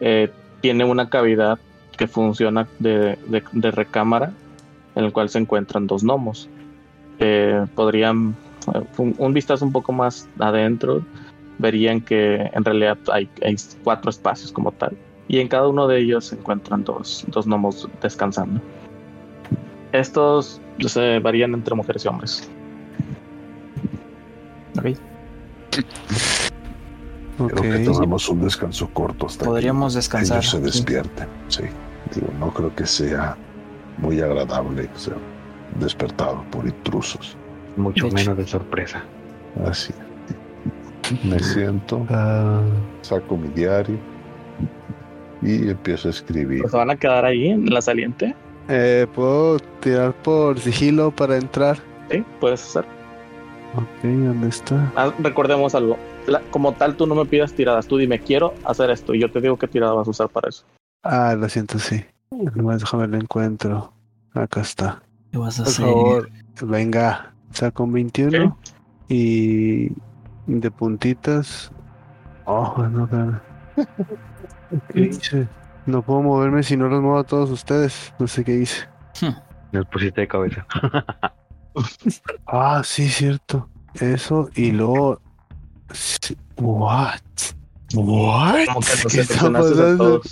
[0.00, 1.58] eh, tiene una cavidad
[1.96, 4.32] que funciona de, de- de recámara
[4.96, 6.48] en el cual se encuentran dos gnomos.
[7.18, 8.34] Eh, podrían,
[8.98, 11.02] un, un vistazo un poco más adentro,
[11.58, 14.96] verían que en realidad hay, hay cuatro espacios como tal.
[15.28, 18.60] Y en cada uno de ellos se encuentran dos, dos gnomos descansando.
[19.92, 22.50] Estos se varían entre mujeres y hombres.
[24.78, 24.96] Ok.
[27.48, 30.38] Creo que tomamos un descanso corto hasta Podríamos que descansar.
[30.38, 31.28] ellos se despierten.
[31.48, 31.64] Sí.
[32.14, 33.36] Digo, no creo que sea
[33.98, 35.16] muy agradable ser
[35.78, 37.36] despertado por intrusos.
[37.76, 39.02] Mucho De menos de sorpresa.
[39.66, 39.92] Así.
[41.24, 42.62] Me siento, Ah,
[43.02, 43.96] saco mi diario
[45.42, 46.68] y empiezo a escribir.
[46.68, 48.34] Se van a quedar ahí en la saliente.
[48.68, 51.78] eh, ¿Puedo tirar por sigilo para entrar?
[52.10, 52.84] Sí, puedes hacer.
[53.76, 54.92] Ok, ¿dónde está?
[54.96, 55.96] Ah, recordemos algo.
[56.26, 57.86] La- como tal, tú no me pidas tiradas.
[57.86, 59.14] Tú dime, quiero hacer esto.
[59.14, 60.64] Y yo te digo qué tirada vas a usar para eso.
[61.04, 62.04] Ah, lo siento, sí.
[62.54, 63.92] Nomás déjame lo encuentro.
[64.34, 65.02] Acá está.
[65.36, 65.84] ¿Qué vas a Por hacer?
[65.84, 66.30] favor,
[66.62, 67.34] venga.
[67.50, 68.58] Saco un 21
[69.06, 69.90] y
[70.46, 71.70] de puntitas.
[72.46, 73.42] Oh, no, cara.
[74.94, 75.46] ¿Qué hice?
[75.84, 78.14] No puedo moverme si no los muevo a todos ustedes.
[78.18, 78.88] No sé qué hice.
[79.72, 80.66] Nos pusiste de cabeza.
[82.46, 83.68] Ah, sí, cierto.
[84.00, 85.20] Eso y luego.
[86.56, 87.20] What?
[87.92, 88.64] What?
[88.64, 90.22] Que ¿Qué está pasando?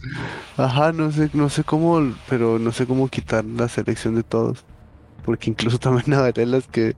[0.57, 4.65] Ajá, no sé, no sé cómo, pero no sé cómo quitar la selección de todos.
[5.25, 6.95] Porque incluso también agarré las que,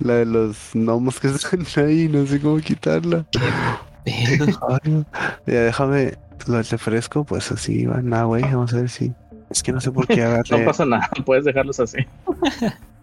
[0.00, 3.26] la de los gnomos que están ahí, no sé cómo quitarla.
[4.04, 5.04] Ay.
[5.46, 9.12] Ya déjame, lo del refresco, pues así va, nada, güey, vamos a ver si.
[9.50, 10.58] Es que no sé por qué agarré.
[10.58, 11.08] No pasa nada.
[11.24, 11.98] Puedes dejarlos así.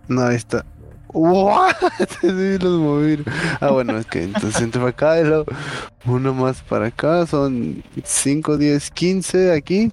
[0.07, 0.65] No, ahí está.
[1.11, 1.75] ¿What?
[2.21, 3.23] Sí, los moví.
[3.59, 5.45] Ah, bueno, es que entonces entre para acá y luego
[6.05, 7.25] uno más para acá.
[7.25, 9.91] Son 5, 10, 15 aquí.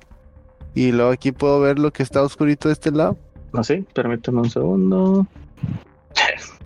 [0.74, 3.16] Y luego aquí puedo ver lo que está oscurito de este lado.
[3.58, 5.26] Así, permíteme un segundo.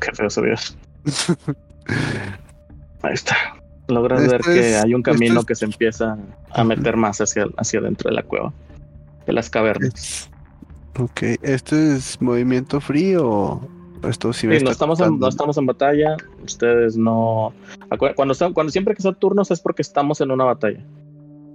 [0.01, 0.55] Qué feo vio.
[3.03, 3.37] Ahí está.
[3.89, 6.17] Logras ver que es- hay un camino es- que se empieza
[6.51, 8.53] a meter más hacia, hacia adentro de la cueva,
[9.27, 10.31] de las cavernas.
[10.99, 13.69] Ok, ¿esto es movimiento frío o
[14.09, 16.17] esto sí Sí, no, estamos en, no estamos en batalla.
[16.45, 17.53] Ustedes no.
[18.17, 20.85] Cuando, cuando siempre que son turnos es porque estamos en una batalla.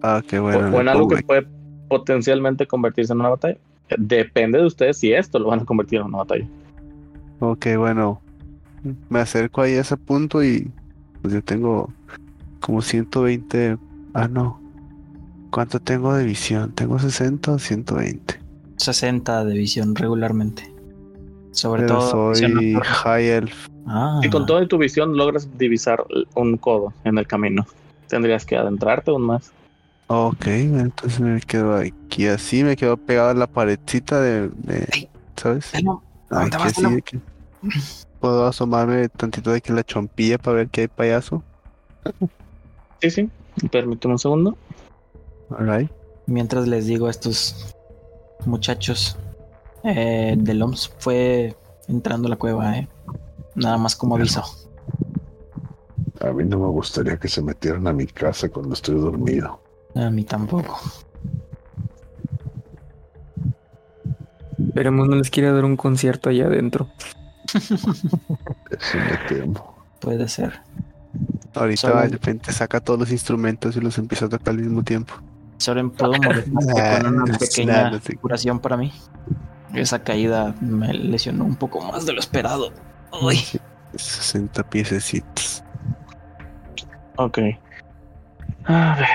[0.01, 0.75] Ah, qué bueno.
[0.75, 1.47] o, en algo que puede
[1.87, 3.57] potencialmente convertirse en una batalla.
[3.97, 6.47] Depende de ustedes si esto lo van a convertir en una batalla.
[7.39, 8.21] Ok, bueno.
[9.09, 10.69] Me acerco ahí a ese punto y
[11.21, 11.91] pues yo tengo
[12.59, 13.77] como 120.
[14.13, 14.61] Ah, no.
[15.51, 16.71] ¿Cuánto tengo de visión?
[16.73, 18.39] ¿Tengo 60 o 120?
[18.77, 20.71] 60 de visión regularmente.
[21.51, 22.35] Sobre Pero todo.
[22.35, 22.73] soy.
[22.83, 23.67] High Elf.
[23.87, 26.03] Ah, Y con toda tu visión logras divisar
[26.35, 27.65] un codo en el camino.
[28.07, 29.51] Tendrías que adentrarte aún más.
[30.07, 35.09] Ok, entonces me quedo aquí así, me quedo pegado a la paredcita de, de-.
[35.35, 35.71] ¿sabes?
[35.71, 36.95] Telmo, ¿dónde Aquí vas, así Telmo?
[36.95, 37.19] de que
[38.19, 41.43] puedo asomarme tantito de aquí en la chompilla para ver qué hay payaso.
[43.01, 43.29] Sí, sí.
[43.71, 44.57] Permíteme un segundo.
[45.49, 45.91] Alright.
[46.27, 47.75] Mientras les digo a estos
[48.45, 49.17] muchachos,
[49.83, 51.55] eh, del OMS fue
[51.87, 52.87] entrando a la cueva, eh.
[53.55, 54.43] Nada más como aviso.
[56.19, 59.64] A mí no me gustaría que se metieran a mi casa cuando estoy dormido.
[59.95, 60.79] A mí tampoco.
[64.67, 66.89] Esperemos no les quiera dar un concierto allá adentro.
[67.53, 67.77] Eso
[68.97, 69.75] me temo.
[69.99, 70.59] Puede ser.
[71.53, 74.83] Ahorita Solo- de repente saca todos los instrumentos y los empieza a tocar al mismo
[74.83, 75.13] tiempo.
[75.57, 77.91] Soren, ¿puedo molestarte con una pequeña
[78.21, 78.91] curación para mí?
[79.73, 82.73] Esa caída me lesionó un poco más de lo esperado.
[83.21, 83.39] Uy.
[83.95, 85.63] 60 piececitos.
[87.15, 87.39] Ok.
[88.65, 89.07] A ver.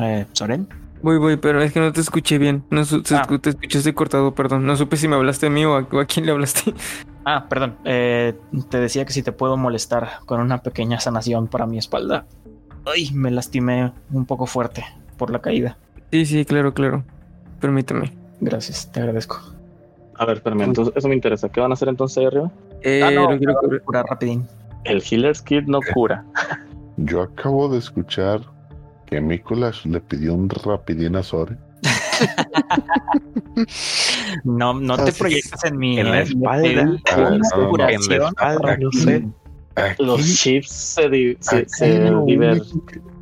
[0.00, 0.68] Eh, ¿Soren?
[1.02, 2.64] Voy, voy, pero es que no te escuché bien.
[2.70, 3.26] No Ah.
[3.40, 4.66] te escuchaste cortado, perdón.
[4.66, 6.74] No supe si me hablaste a mí o a, o a quién le hablaste.
[7.28, 7.74] Ah, perdón.
[7.84, 8.34] Eh,
[8.70, 12.24] te decía que si te puedo molestar con una pequeña sanación para mi espalda.
[12.84, 14.84] Ay, me lastimé un poco fuerte
[15.16, 15.76] por la caída.
[16.12, 17.02] Sí, sí, claro, claro.
[17.60, 18.12] Permíteme.
[18.40, 19.40] Gracias, te agradezco.
[20.14, 20.60] A ver, espérame.
[20.62, 21.48] Entonces, eso me interesa.
[21.48, 22.52] ¿Qué van a hacer entonces ahí arriba?
[22.82, 23.54] Eh, Ah, no, lo quiero.
[23.84, 24.46] Curar rapidín.
[24.84, 26.24] El Healer's Kit no cura.
[26.96, 28.40] Yo acabo de escuchar
[29.06, 31.56] que Mikolash le pidió un rapidín a Sore.
[34.44, 35.98] No, no te proyectes en mí.
[35.98, 36.96] En la espalda.
[37.12, 39.28] Ah, no, no, curación en la espalda, no sé.
[39.76, 42.24] Aquí- Los chips se, di- se, se lo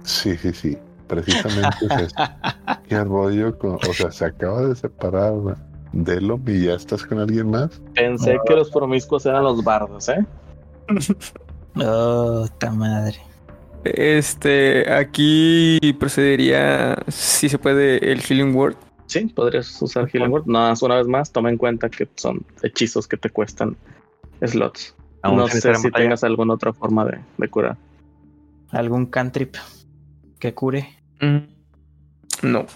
[0.04, 0.78] Sí, sí, sí.
[1.06, 2.14] Precisamente es eso.
[2.88, 3.74] Qué rollo con.
[3.74, 5.34] O sea, se acaba de separar
[5.92, 7.80] Delom y ya estás con alguien más.
[7.94, 10.24] Pensé que los promiscuos eran los bardos, ¿eh?
[11.76, 13.18] Oh, ta madre.
[13.84, 18.76] Este, aquí procedería, si se puede, el Healing Word.
[19.06, 20.46] Sí, podrías usar Healing Word.
[20.46, 23.76] Nada más, una vez más, toma en cuenta que son hechizos que te cuestan
[24.44, 24.94] slots.
[25.22, 27.76] Aún no sé si tengas alguna otra forma de, de curar.
[28.70, 29.54] ¿Algún cantrip
[30.38, 30.88] que cure?
[31.20, 31.38] Mm,
[32.42, 32.66] No.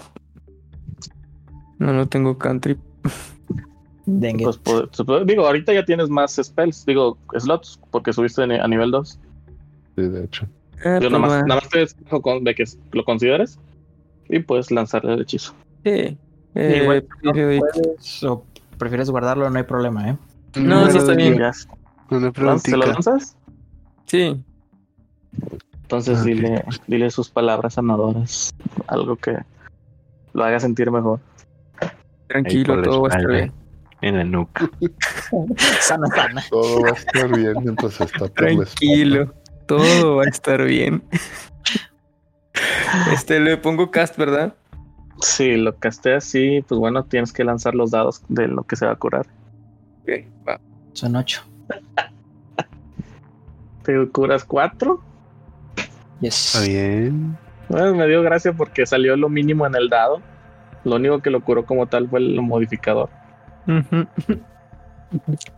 [1.79, 2.77] No, no tengo country.
[4.07, 4.45] Dengue.
[4.45, 9.21] Pues, puede- digo, ahorita ya tienes más spells, digo, slots, porque subiste a nivel 2.
[9.97, 10.47] Sí, de hecho.
[10.85, 11.43] Ah, Yo pues nada más, va.
[11.43, 13.59] nada más te dejo con- de que lo consideres
[14.29, 15.55] y puedes lanzarle el hechizo.
[15.85, 16.17] Sí.
[16.55, 18.45] Eh, Igual, no prefiero- puedes, o
[18.79, 20.17] prefieres guardarlo, no hay problema, ¿eh?
[20.57, 21.35] No, sí está bien.
[21.35, 21.53] Una
[22.33, 23.37] ¿Lan- ¿Se lo lanzas?
[24.07, 24.43] Sí.
[25.83, 28.55] Entonces dile, dile sus palabras sanadoras,
[28.87, 29.37] algo que
[30.35, 31.21] lo haga sentir mejor.
[32.27, 33.53] Tranquilo, todo va a estar bien.
[34.01, 34.71] En la nuca.
[35.81, 36.45] Sana, sana.
[36.51, 38.33] Todo va a estar bien mientras está espalda.
[38.35, 39.35] Tranquilo,
[39.69, 41.03] todo va a estar bien.
[43.13, 44.55] Este, le pongo cast, ¿verdad?
[45.21, 48.87] Si lo casteas, sí, pues bueno, tienes que lanzar los dados de lo que se
[48.87, 49.27] va a curar.
[50.03, 50.09] Ok,
[50.49, 50.59] va.
[50.93, 51.43] Son ocho.
[53.85, 55.01] ¿Te curas cuatro?
[56.21, 56.55] Yes.
[56.55, 57.39] Está bien.
[57.69, 60.21] Bueno, me dio gracia porque salió lo mínimo en el dado.
[60.85, 63.11] Lo único que lo curó como tal fue el modificador.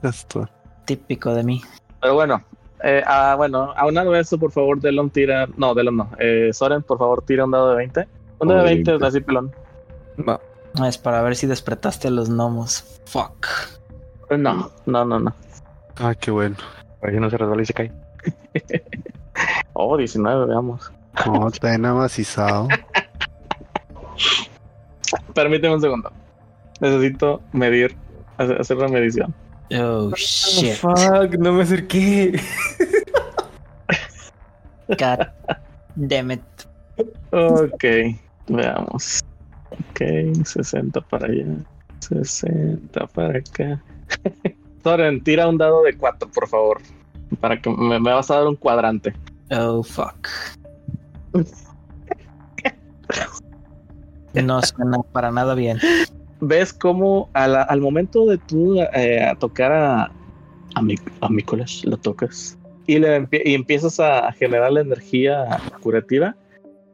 [0.03, 0.51] Castor.
[0.85, 1.63] Típico de mí.
[2.01, 2.43] Pero bueno,
[2.83, 5.47] eh, ah, bueno, aunado eso, por favor, Delon tira.
[5.57, 6.11] No, Delon no.
[6.19, 8.09] Eh, Soren, por favor, tira un dado de 20.
[8.39, 9.07] Un dado de Oh, 20, 20.
[9.07, 9.53] así pelón.
[10.29, 10.41] Va.
[10.87, 13.01] Es para ver si despertaste a los gnomos.
[13.07, 13.47] Fuck.
[14.31, 15.35] No, no, no, no.
[15.97, 16.57] Ah, qué bueno.
[17.03, 17.93] A ver si no se resbala y se cae.
[19.73, 20.93] Oh, 19, veamos.
[21.25, 22.69] No, está bien amacizado.
[25.35, 26.13] Permíteme un segundo.
[26.81, 27.97] Necesito medir,
[28.37, 29.35] hacer, hacer una medición.
[29.73, 30.77] Oh, shit.
[30.77, 32.41] Fuck, no me acerqué.
[34.89, 35.29] God
[35.95, 36.43] damn it.
[37.31, 37.85] Ok,
[38.49, 39.21] veamos.
[39.71, 40.01] Ok,
[40.45, 41.47] 60 para allá.
[42.01, 43.83] 60 para acá.
[44.83, 46.81] Soren, tira un dado de 4, por favor.
[47.41, 49.15] Para que me, me vas a dar un cuadrante.
[49.53, 50.29] Oh, fuck.
[54.35, 55.79] No suena para nada bien.
[56.41, 60.13] Ves cómo al momento de tú eh, a tocar a,
[60.75, 66.35] a, Mi- a Nicolás, lo tocas y, le y empiezas a generar la energía curativa.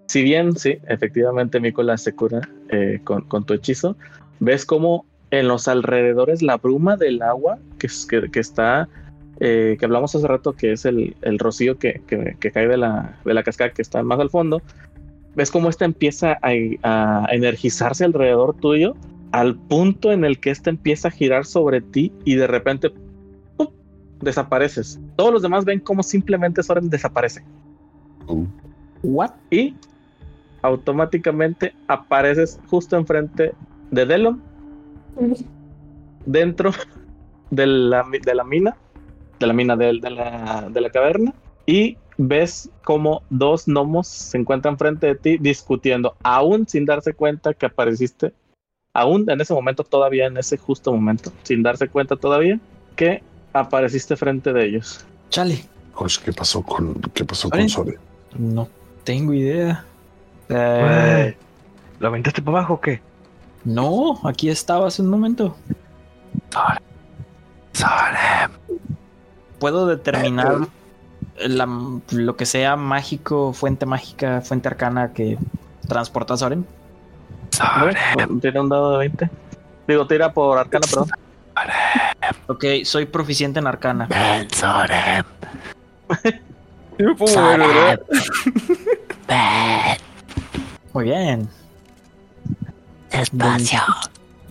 [0.09, 2.41] Si bien, sí, efectivamente Nicolás se cura
[2.71, 3.97] eh, con, con tu hechizo,
[4.41, 8.89] ves como en los alrededores la bruma del agua que, que, que está,
[9.41, 12.77] eh, que hablamos hace rato, que es el, el rocío que, que- que cae de
[12.77, 14.63] la, de la cascada que está más al fondo,
[15.35, 16.51] ves cómo esta empieza a,
[16.83, 18.95] a energizarse alrededor tuyo
[19.33, 22.93] al punto en el que esta empieza a girar sobre ti y de repente
[24.21, 25.01] desapareces.
[25.17, 27.45] Todos los demás ven cómo simplemente Soren desaparece
[28.29, 28.45] Uh,
[29.03, 29.31] What?
[29.51, 29.75] y
[30.63, 33.55] automáticamente apareces justo enfrente
[33.93, 34.43] de Delon
[36.25, 36.73] dentro
[37.51, 38.77] de la, de la mina
[39.39, 41.35] de la mina de, la, de la caverna
[41.67, 47.55] y ves como dos gnomos se encuentran frente de ti discutiendo aún sin darse cuenta
[47.55, 48.33] que apareciste
[49.01, 52.59] aún en ese momento todavía en ese justo momento sin darse cuenta todavía
[52.97, 53.23] que
[53.53, 55.65] apareciste frente de ellos Chale.
[55.97, 57.99] Oye, ¿qué pasó con, qué pasó con Sore?
[58.39, 58.69] No
[59.03, 59.85] tengo idea.
[60.49, 61.37] Eh,
[61.99, 63.01] ¿Lo aventaste para abajo o qué?
[63.65, 65.57] no, aquí estaba hace un momento.
[69.59, 70.69] Puedo determinar
[71.39, 75.39] la- lo que sea mágico, fuente mágica, fuente arcana que
[75.89, 76.67] transporta a Soren.
[77.61, 77.97] A ver,
[78.41, 79.31] tira un dado de 20
[79.89, 81.11] digo tira por arcana perdón
[82.49, 84.09] Ok, soy proficiente en arcana.
[86.99, 88.01] Yo me puedo mover, ¿verdad?
[90.93, 91.49] Muy bien.
[93.11, 93.81] Despacio.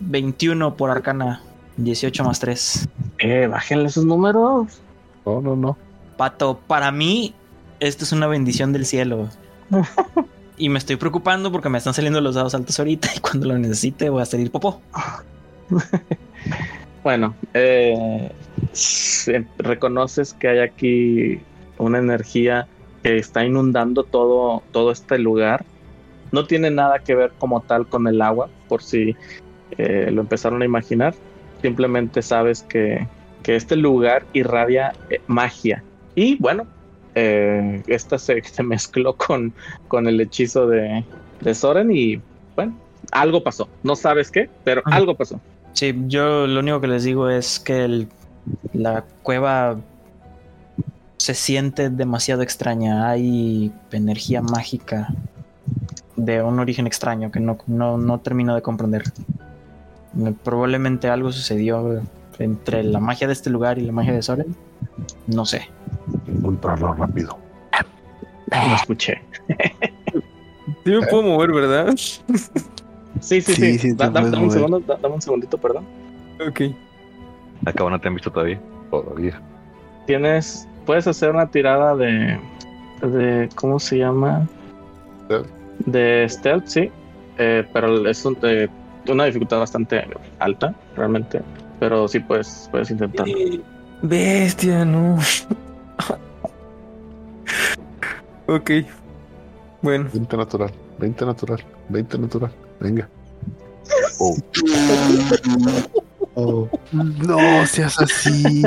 [0.00, 1.40] 21 por arcana.
[1.76, 2.88] 18 más 3.
[3.18, 4.80] eh, bájenle esos números
[5.26, 5.76] No, no, no.
[6.16, 7.34] Pato, para mí,
[7.80, 9.28] esto es una bendición del cielo.
[10.56, 13.58] y me estoy preocupando porque me están saliendo los dados altos ahorita y cuando lo
[13.58, 14.80] necesite voy a salir popó.
[17.06, 18.32] Bueno, eh,
[19.58, 21.40] reconoces que hay aquí
[21.78, 22.66] una energía
[23.04, 25.64] que está inundando todo, todo este lugar.
[26.32, 29.14] No tiene nada que ver como tal con el agua, por si
[29.78, 31.14] eh, lo empezaron a imaginar.
[31.62, 33.06] Simplemente sabes que,
[33.44, 35.84] que este lugar irradia eh, magia.
[36.16, 36.66] Y bueno,
[37.16, 39.52] eh, esta se, se mezcló con,
[39.88, 41.02] con el hechizo de,
[41.40, 42.20] de Soren y
[42.54, 42.76] bueno,
[43.10, 43.68] algo pasó.
[43.82, 44.96] No sabes qué, pero Ajá.
[44.96, 45.40] algo pasó.
[45.72, 48.08] Sí, yo lo único que les digo es que el-
[48.72, 49.76] la cueva
[51.16, 53.08] se siente demasiado extraña.
[53.10, 55.08] Hay energía mágica
[56.16, 59.02] de un origen extraño que no, no, no termino de comprender.
[60.14, 62.02] Me- Probablemente algo sucedió
[62.38, 64.54] entre la magia de este lugar y la magia de Soren.
[65.26, 65.68] No sé.
[66.26, 67.38] Encontrarlo rápido.
[68.50, 69.20] Lo escuché.
[70.84, 71.94] Sí me puedo mover, ¿verdad?
[73.20, 73.72] Sí, sí, sí.
[73.72, 75.84] Sí, sí, te Da- dame, un segundo, da- dame un segundito, perdón.
[76.46, 76.60] Ok.
[77.64, 78.60] Acabo, no te han visto todavía.
[78.90, 79.40] Todavía.
[80.06, 82.38] Tienes, puedes hacer una tirada de,
[83.00, 84.46] de ¿cómo se llama?
[85.24, 85.48] Stealth.
[85.86, 86.90] De stealth, sí.
[87.38, 88.68] Eh, pero es un- eh,
[89.08, 90.04] una dificultad bastante
[90.38, 91.40] alta, realmente.
[91.80, 93.34] Pero sí puedes, puedes intentarlo.
[94.08, 95.18] Bestia, no.
[98.46, 98.70] ok.
[99.82, 100.08] Bueno.
[100.12, 100.70] 20 natural.
[100.98, 101.64] 20 natural.
[101.88, 102.52] 20 natural.
[102.80, 103.08] Venga.
[104.18, 104.36] Oh.
[106.38, 106.68] Oh.
[106.92, 108.62] No seas así.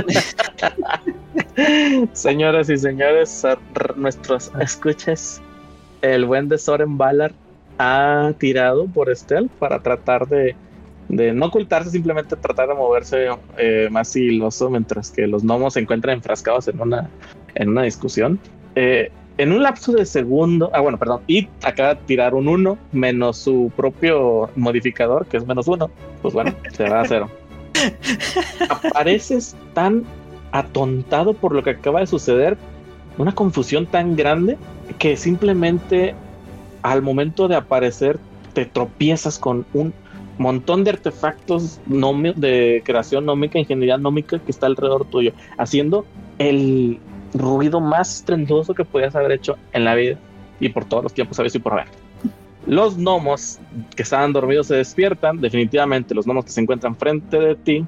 [2.14, 3.60] Señoras y señores, a-
[3.96, 5.40] nuestros escuchas,
[6.02, 7.32] el buen de Soren Valar
[7.78, 10.56] ha tirado por Estel para tratar de,
[11.10, 15.82] de no ocultarse, simplemente tratar de moverse eh, más sigiloso mientras que los gnomos se
[15.82, 17.10] encuentran enfrascados en una,
[17.56, 18.40] en una discusión.
[18.76, 22.78] Eh, en un lapso de segundo, ah bueno, perdón, y acaba de tirar un 1
[22.92, 25.90] menos su propio modificador, que es menos 1,
[26.22, 27.30] pues bueno, se va a cero.
[28.70, 30.04] Apareces tan
[30.52, 32.58] atontado por lo que acaba de suceder,
[33.18, 34.58] una confusión tan grande
[34.98, 36.16] que simplemente
[36.82, 38.20] al momento de aparecer
[38.54, 39.94] te tropiezas con un
[40.40, 46.06] montón de artefactos de creación nómica, ingeniería nómica que está alrededor tuyo, haciendo
[46.40, 46.98] el
[47.34, 50.18] ruido más estruendoso que podías haber hecho en la vida
[50.60, 51.88] y por todos los tiempos sabes y por haber.
[52.66, 53.60] Los gnomos
[53.96, 57.86] que estaban dormidos se despiertan, definitivamente los gnomos que se encuentran frente de ti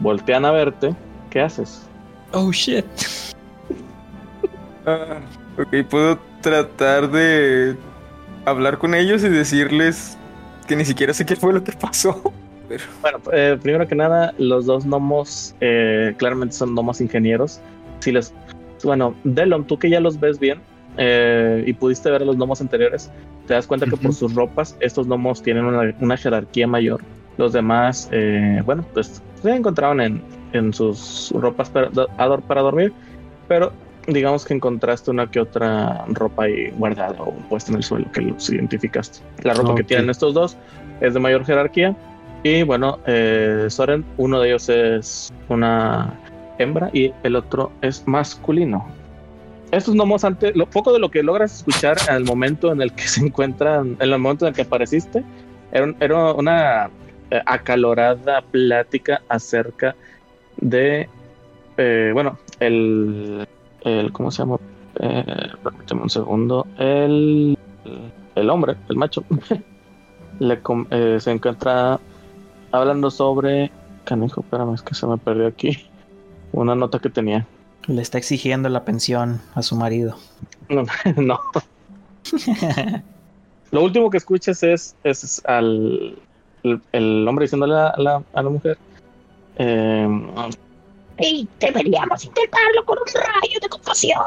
[0.00, 0.94] voltean a verte.
[1.30, 1.86] ¿Qué haces?
[2.32, 2.84] Oh shit.
[4.86, 5.20] Ah,
[5.58, 7.76] ok, puedo tratar de
[8.44, 10.18] hablar con ellos y decirles
[10.64, 12.32] que ni siquiera sé qué fue lo que pasó.
[13.02, 17.60] Bueno, eh, primero que nada, los dos gnomos eh, claramente son gnomos ingenieros.
[18.00, 18.32] Si les,
[18.82, 20.60] bueno, Delon, tú que ya los ves bien
[20.96, 23.10] eh, y pudiste ver a los gnomos anteriores,
[23.46, 27.00] te das cuenta que por sus ropas estos gnomos tienen una, una jerarquía mayor
[27.36, 32.92] Los demás, eh, bueno, pues se encontraban en, en sus ropas para, ador- para dormir,
[33.48, 33.72] pero
[34.06, 38.20] digamos que encontraste una que otra ropa ahí guardada o puesta en el suelo que
[38.22, 39.20] los identificaste.
[39.42, 40.56] La ropa que tienen estos dos
[41.00, 41.94] es de mayor jerarquía
[42.42, 46.12] y bueno, eh, Soren, uno de ellos es una
[46.58, 48.86] hembra y el otro es masculino.
[49.70, 53.02] Estos gnomos antes, lo poco de lo que logras escuchar al momento en el que
[53.08, 55.24] se encuentran, en el momento en el que apareciste,
[55.72, 56.90] era, un- era una
[57.30, 59.96] eh, acalorada plática acerca
[60.58, 61.08] de,
[61.78, 63.48] eh, bueno, el,
[63.84, 64.58] el, ¿cómo se llama?
[65.00, 65.24] Eh,
[65.62, 67.58] permíteme un segundo, el,
[68.34, 69.24] el hombre, el macho,
[70.38, 70.60] le
[70.90, 72.00] eh, se encuentra
[72.72, 73.70] hablando sobre,
[74.04, 75.78] canijo, espérame, es que se me perdió aquí
[76.52, 77.46] una nota que tenía.
[77.86, 80.16] Le está exigiendo la pensión a su marido.
[80.68, 80.84] No,
[81.16, 81.38] no.
[83.70, 86.16] Lo último que escuchas es, es al
[86.62, 88.78] el, el hombre diciéndole a la, a la mujer.
[89.56, 90.08] eh,
[91.18, 94.20] Y deberíamos intentarlo con un rayo de compasión.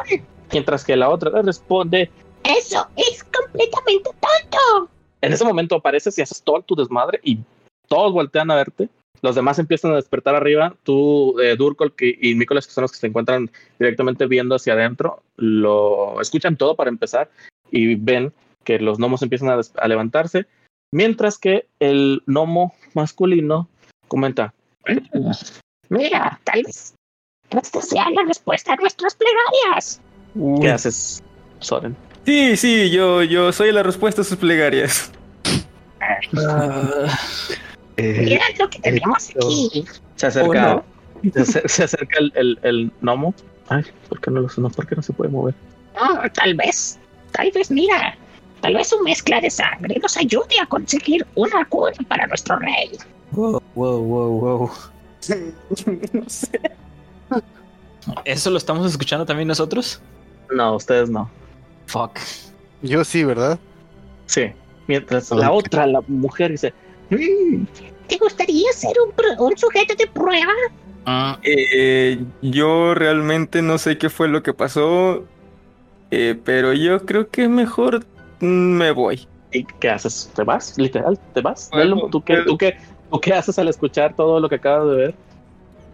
[0.52, 2.10] mientras que la otra le responde.
[2.44, 4.90] Eso es completamente tonto.
[5.22, 7.40] En ese momento apareces y haces todo tu desmadre y
[7.88, 8.90] todos voltean a verte.
[9.22, 10.76] Los demás empiezan a despertar arriba.
[10.84, 15.24] Tú, eh, Durkol y Nicolás, que son los que se encuentran directamente viendo hacia adentro,
[15.38, 17.30] lo escuchan todo para empezar
[17.72, 18.32] y ven
[18.64, 20.46] que los gnomos empiezan a, a levantarse.
[20.92, 23.68] Mientras que el gnomo masculino
[24.08, 24.54] comenta:
[25.90, 26.94] Mira, tal vez
[27.50, 30.02] esta sea la respuesta a nuestras plegarias.
[30.62, 31.24] ¿Qué haces,
[31.60, 31.96] Soren?
[32.26, 35.12] Sí, sí, yo, yo soy la respuesta a sus plegarias.
[37.98, 39.86] Eh, Mira lo que tenemos aquí.
[40.16, 40.84] Se acerca, ¿O
[41.24, 43.34] se, acer- se acerca el, el, el gnomo.
[43.70, 44.70] Ay, ¿por qué no lo sonó?
[44.70, 45.56] ¿Por qué no se puede mover?
[45.96, 47.00] No, tal vez,
[47.32, 48.16] tal vez, mira,
[48.62, 52.92] tal vez su mezcla de sangre nos ayude a conseguir una cura para nuestro rey.
[53.32, 54.72] Wow, wow, wow, wow.
[56.14, 56.60] no sé.
[58.26, 60.02] ¿Eso lo estamos escuchando también nosotros?
[60.54, 61.30] No, ustedes no.
[61.88, 62.20] Fuck.
[62.82, 63.60] Yo sí, ¿verdad?
[64.28, 64.52] Sí.
[64.88, 66.74] Mientras la otra, la mujer, dice:
[67.10, 67.66] Mm,
[68.08, 68.94] ¿Te gustaría ser
[69.40, 70.54] un, sujeto de prueba?
[71.06, 75.26] Ah, Eh, yo realmente no sé qué fue lo que pasó,
[76.12, 78.06] eh, pero yo creo que mejor
[78.40, 79.28] me voy.
[79.52, 80.30] ¿Y qué haces?
[80.36, 80.78] ¿Te vas?
[80.78, 81.70] Literal, ¿te vas?
[81.72, 82.78] Bueno, ¿Tú, qué, pero- tú, qué,
[83.12, 85.16] ¿Tú qué haces al escuchar todo lo que acabas de ver?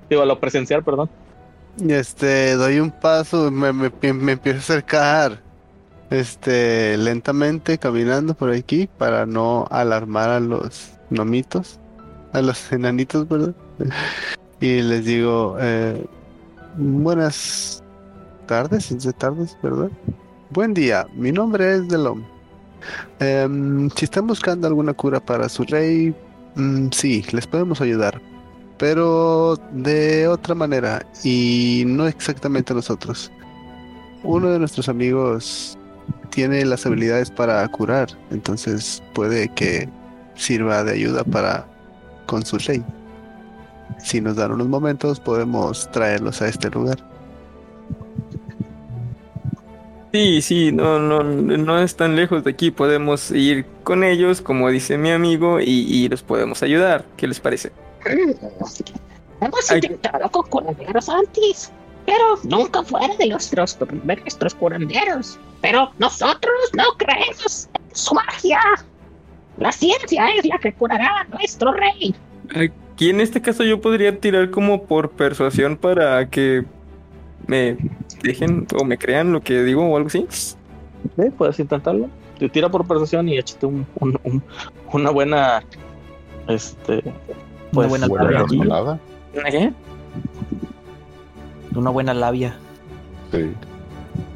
[0.09, 1.09] Digo, lo presenciar, perdón.
[1.88, 5.39] Este, doy un paso, me, me, me empiezo a acercar,
[6.11, 11.80] este, lentamente caminando por aquí para no alarmar a los nomitos,
[12.32, 13.53] a los enanitos, ¿verdad?
[14.59, 16.05] Y les digo, eh,
[16.78, 17.84] buenas
[18.45, 19.89] tardes, es de tardes, ¿verdad?
[20.51, 22.24] Buen día, mi nombre es Delom.
[23.20, 26.14] Em, si están buscando alguna cura para su rey,
[26.55, 28.21] mm, sí, les podemos ayudar
[28.77, 33.31] pero de otra manera y no exactamente nosotros.
[34.23, 35.77] Uno de nuestros amigos
[36.31, 39.87] tiene las habilidades para curar, entonces puede que
[40.35, 41.65] sirva de ayuda para
[42.25, 42.83] con su rey.
[43.99, 47.12] Si nos dan unos momentos, podemos traerlos a este lugar.
[50.14, 52.70] Sí, sí, no, no, no es tan lejos de aquí.
[52.70, 57.03] Podemos ir con ellos, como dice mi amigo, y, y los podemos ayudar.
[57.18, 57.72] ¿Qué les parece?
[58.05, 58.32] Mm,
[59.43, 59.80] Hemos Ay.
[59.84, 61.72] intentado con curanderos antes,
[62.05, 65.39] pero nunca fuera de nuestros, de nuestros curanderos.
[65.61, 68.59] Pero nosotros no creemos en su magia.
[69.57, 72.14] La ciencia es la que curará a nuestro rey.
[72.55, 76.66] Aquí en este caso yo podría tirar como por persuasión para que
[77.47, 77.78] me
[78.24, 80.26] dejen o me crean lo que digo o algo así.
[80.32, 82.09] Sí, puedes intentarlo.
[82.39, 84.43] Te tira por persuasión y échate un, un- un-
[84.91, 85.63] una buena.
[86.47, 86.93] Este.
[87.03, 87.13] una
[87.71, 88.39] Pues, buena Buena labia.
[88.41, 88.99] razonada.
[89.34, 89.74] ¿Qué?
[91.76, 92.55] Una buena labia.
[93.32, 93.51] Sí.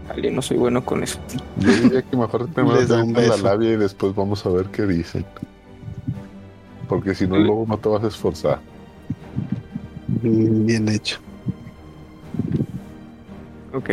[0.09, 1.19] Vale, no soy bueno con eso.
[1.57, 4.85] Yo diría que mejor primero te avientas la labia y después vamos a ver qué
[4.85, 5.25] dicen.
[6.87, 8.59] Porque si no, luego no te vas a esforzar.
[10.21, 11.19] Bien hecho.
[13.73, 13.89] Ok.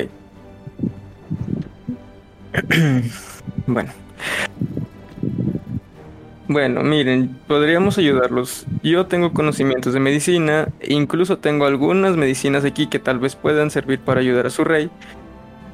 [3.66, 3.90] bueno.
[6.46, 8.66] Bueno, miren, podríamos ayudarlos.
[8.82, 13.70] Yo tengo conocimientos de medicina, e incluso tengo algunas medicinas aquí que tal vez puedan
[13.70, 14.90] servir para ayudar a su rey.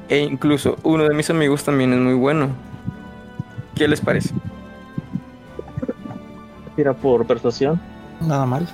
[0.09, 2.49] E incluso uno de mis amigos también es muy bueno.
[3.75, 4.33] ¿Qué les parece?
[6.75, 7.79] Tira por persuasión.
[8.21, 8.67] Nada mal.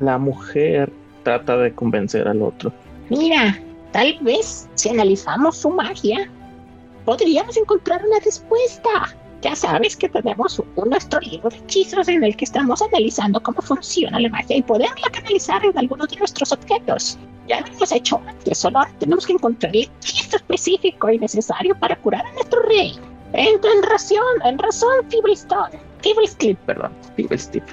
[0.00, 0.90] La mujer
[1.24, 2.72] trata de convencer al otro.
[3.10, 3.60] Mira,
[3.92, 6.30] tal vez si analizamos su magia,
[7.04, 9.14] podríamos encontrar una respuesta.
[9.42, 13.60] Ya sabes que tenemos un, nuestro libro de hechizos en el que estamos analizando cómo
[13.60, 17.18] funciona la magia y poderla canalizar en algunos de nuestros objetos.
[17.46, 21.96] Ya lo hemos hecho antes, solo tenemos que encontrar el hechizo específico y necesario para
[21.96, 22.98] curar a nuestro rey.
[23.34, 25.78] En, en razón, en razón, Fiblestone.
[26.00, 27.66] Fiblestone, Perdón, Feeble Steve.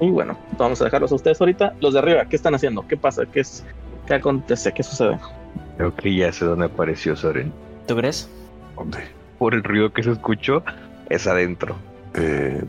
[0.00, 1.74] Y bueno, vamos a dejarlos a ustedes ahorita.
[1.80, 2.86] Los de arriba, ¿qué están haciendo?
[2.86, 3.24] ¿Qué pasa?
[3.26, 3.64] ¿Qué, es,
[4.06, 4.72] qué acontece?
[4.72, 5.18] ¿Qué sucede?
[5.76, 7.52] Creo que ya sé dónde apareció Soren.
[7.86, 8.28] ¿Tú crees?
[8.76, 8.98] ¿Dónde?
[9.38, 10.62] Por el ruido que se escuchó,
[11.08, 11.76] es adentro.
[12.14, 12.62] Eh,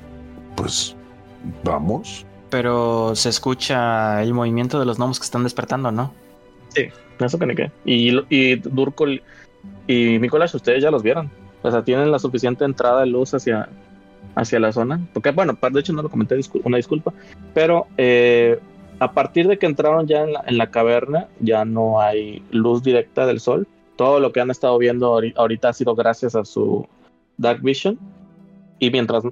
[0.56, 0.96] pues
[1.64, 2.26] vamos.
[2.50, 6.14] Pero se escucha el movimiento de los gnomos que están despertando, ¿no?
[7.20, 7.72] Eso que ni qué.
[7.86, 9.22] Y, lo- y Durkol
[9.88, 11.30] y Nicolás, ustedes ya los vieron.
[11.64, 13.70] O sea, tienen la suficiente entrada de luz hacia,
[14.36, 15.00] hacia la zona.
[15.14, 17.14] Porque, bueno, de hecho no lo comenté, una disculpa.
[17.54, 18.60] Pero eh,
[19.00, 22.82] a partir de que entraron ya en la, en la caverna, ya no hay luz
[22.82, 23.68] directa del sol.
[23.96, 26.88] Todo lo que han estado viendo ahori- ahorita ha sido gracias a su
[27.38, 28.00] Dark Vision.
[28.80, 29.24] Y mientras,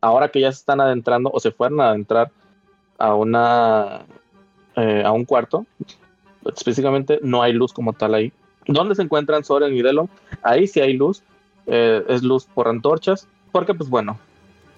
[0.00, 2.30] ahora que ya se están adentrando o se fueron a adentrar
[2.98, 4.02] a una
[4.76, 5.66] eh, a un cuarto,
[6.46, 8.32] específicamente no hay luz como tal ahí.
[8.66, 10.08] ¿Dónde se encuentran Soren y Delon?
[10.42, 11.22] Ahí sí hay luz,
[11.66, 14.18] eh, es luz por antorchas, porque pues bueno,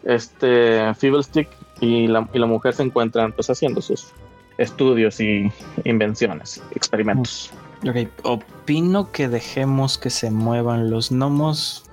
[0.04, 1.48] este Fiddlestick
[1.80, 4.12] y la, y la mujer se encuentran pues haciendo sus
[4.58, 5.50] estudios y
[5.84, 7.50] invenciones, experimentos.
[7.88, 11.84] Ok, opino que dejemos que se muevan los gnomos.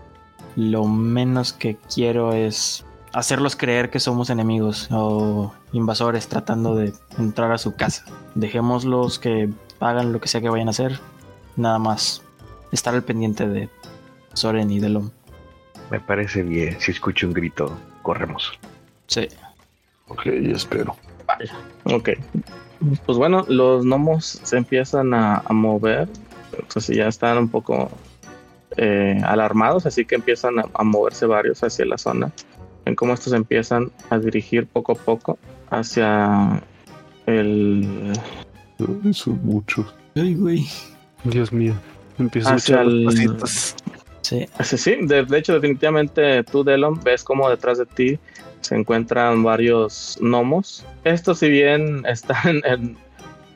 [0.55, 7.51] Lo menos que quiero es hacerlos creer que somos enemigos o invasores tratando de entrar
[7.51, 8.05] a su casa.
[8.35, 9.49] Dejémoslos que
[9.79, 10.99] hagan lo que sea que vayan a hacer.
[11.57, 12.21] Nada más
[12.71, 13.69] estar al pendiente de
[14.33, 15.09] Soren y Delom.
[15.89, 16.79] Me parece bien.
[16.79, 18.51] Si escucho un grito, corremos.
[19.07, 19.27] Sí.
[20.07, 20.95] Ok, espero.
[21.85, 22.09] Ok.
[23.05, 26.09] Pues bueno, los gnomos se empiezan a, a mover.
[26.57, 27.89] Entonces ya están un poco
[28.77, 32.31] eh, alarmados, así que empiezan a, a moverse varios hacia la zona.
[32.85, 35.37] Ven cómo estos empiezan a dirigir poco a poco
[35.69, 36.61] hacia
[37.27, 38.11] el.
[39.05, 39.85] Ay, son muchos.
[40.15, 40.67] Ay, güey.
[41.23, 41.73] Dios mío.
[42.17, 43.75] Empiezo a Hacia el- los pasitos.
[44.31, 44.47] Sí.
[44.63, 48.17] Sí, sí, de, de hecho, definitivamente tú, Delon, ves como detrás de ti
[48.61, 50.85] se encuentran varios gnomos.
[51.03, 52.97] Estos, si bien están en,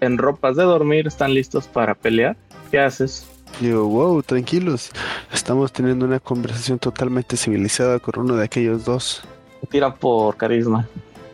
[0.02, 2.36] en ropas de dormir, están listos para pelear.
[2.72, 3.26] ¿Qué haces?
[3.62, 4.92] Digo, wow, tranquilos.
[5.32, 9.24] Estamos teniendo una conversación totalmente civilizada con uno de aquellos dos.
[9.70, 10.90] Tira por carisma,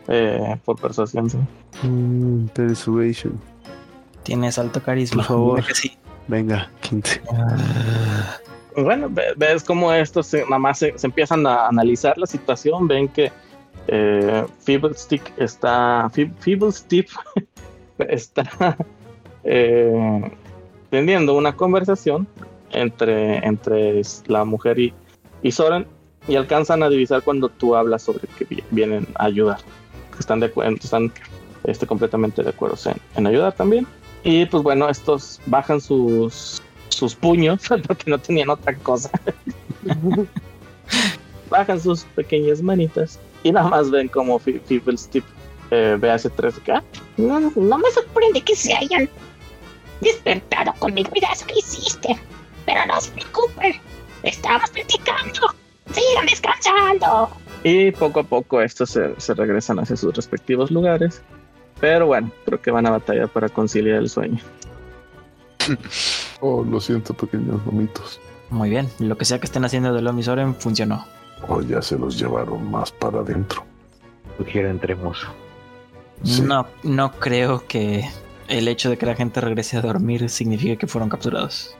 [0.07, 1.31] eh, por persuasión.
[1.31, 1.37] sí.
[1.81, 3.41] Mm, persuasion.
[4.21, 5.23] Tienes alto carisma.
[5.23, 5.55] Por favor.
[5.55, 5.97] Dime que sí.
[6.27, 7.21] Venga, 15.
[8.76, 12.88] Bueno, ve- ves cómo estos nada más se, empiezan a analizar la situación.
[12.88, 13.32] Ven que
[13.88, 16.09] eh, Feeblestick está.
[16.13, 17.09] Fe- Feeblestick
[17.99, 18.78] está
[19.43, 20.32] eh,
[20.89, 22.28] teniendo una conversación
[22.72, 24.93] entre, entre la mujer y,
[25.41, 25.86] y Soren.
[26.28, 29.57] Y alcanzan a divisar cuando tú hablas sobre que vi- vienen a ayudar.
[30.19, 31.11] Están de están
[31.63, 33.88] este, completamente de acuerdo en, en ayudar también.
[34.24, 36.61] Y pues bueno, estos bajan sus,
[36.91, 39.09] sus puños porque no tenían otra cosa.
[41.49, 45.23] bajan sus pequeñas manitas y nada más ven como Fiddlestick
[45.71, 46.83] eh, ve hacia atrás acá.
[47.17, 49.09] No, no me sorprende que se hayan
[50.01, 52.19] despertado con mi ruidazo que hiciste.
[52.65, 53.73] Pero no se preocupen.
[54.23, 55.55] Estamos platicando.
[55.91, 57.29] Sigan descansando.
[57.63, 61.21] Y poco a poco estos se, se regresan hacia sus respectivos lugares.
[61.79, 64.39] Pero bueno, creo que van a batallar para conciliar el sueño.
[66.41, 68.19] Oh, lo siento, pequeños gomitos.
[68.49, 68.89] Muy bien.
[68.99, 71.05] Lo que sea que estén haciendo de Delom y Soren funcionó.
[71.47, 73.63] Oh, ya se los llevaron más para adentro.
[74.37, 75.25] Sugiero entremos.
[76.23, 76.41] Sí.
[76.41, 78.07] No, no creo que
[78.47, 81.75] el hecho de que la gente regrese a dormir signifique que fueron capturados.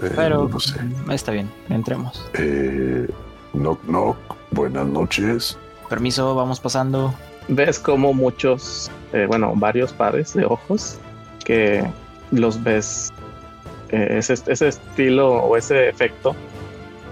[0.00, 0.80] Eh, Pero no sé.
[1.10, 2.28] está bien, entremos.
[2.34, 3.08] Eh,
[3.52, 4.16] knock, knock.
[4.52, 5.58] Buenas noches.
[5.88, 7.12] Permiso, vamos pasando.
[7.48, 10.98] ves como muchos, eh, bueno, varios pares de ojos
[11.44, 11.84] que
[12.30, 13.12] los ves,
[14.18, 16.34] ese, ese estilo o ese efecto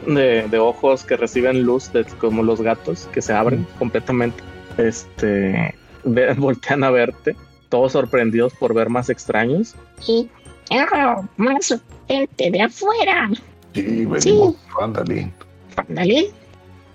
[0.06, 4.42] de, de ojos que reciben luz, de- como los gatos que se abren completamente,
[4.78, 5.74] este,
[6.04, 7.36] ve- voltean a verte,
[7.68, 9.74] todos sorprendidos por ver más extraños.
[10.06, 10.28] Y
[10.70, 11.74] oh, más
[12.08, 13.30] gente de afuera.
[13.74, 14.56] Sí, venimos.
[14.80, 15.32] Ándale.
[15.76, 16.30] Ándale,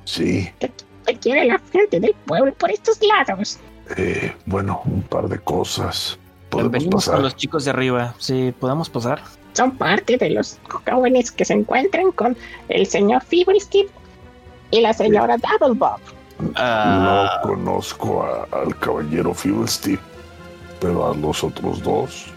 [0.06, 0.50] Sí.
[0.60, 3.60] ¿qué quiere la gente del pueblo por estos lados?
[3.98, 6.20] Eh, bueno, un par de cosas.
[6.50, 7.16] Podemos Venimos pasar.
[7.16, 8.14] con los chicos de arriba.
[8.20, 9.22] Sí, podemos pasar.
[9.58, 12.38] Son parte de los jóvenes que se encuentran con
[12.70, 13.90] el señor Fibristip
[14.70, 16.00] y la señora Doublebob.
[16.56, 20.00] Ah, No conozco a- al caballero Fiddlestick,
[20.80, 22.28] pero a los otros dos,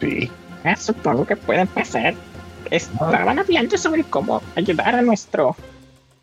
[0.00, 0.30] sí.
[0.64, 2.14] Ah, supongo que pueden pasar.
[2.70, 5.54] Estaban hablando sobre cómo ayudar a nuestro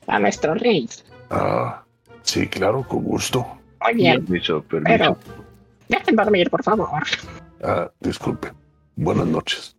[0.08, 0.90] a nuestro rey.
[1.30, 1.84] Ah,
[2.24, 3.46] sí, claro, con gusto.
[3.84, 4.98] Muy bien, Permiso, permiso.
[4.98, 5.18] pero
[5.88, 7.04] dejen dormir, por favor.
[7.64, 8.52] Ah, disculpe.
[8.96, 9.76] Buenas noches.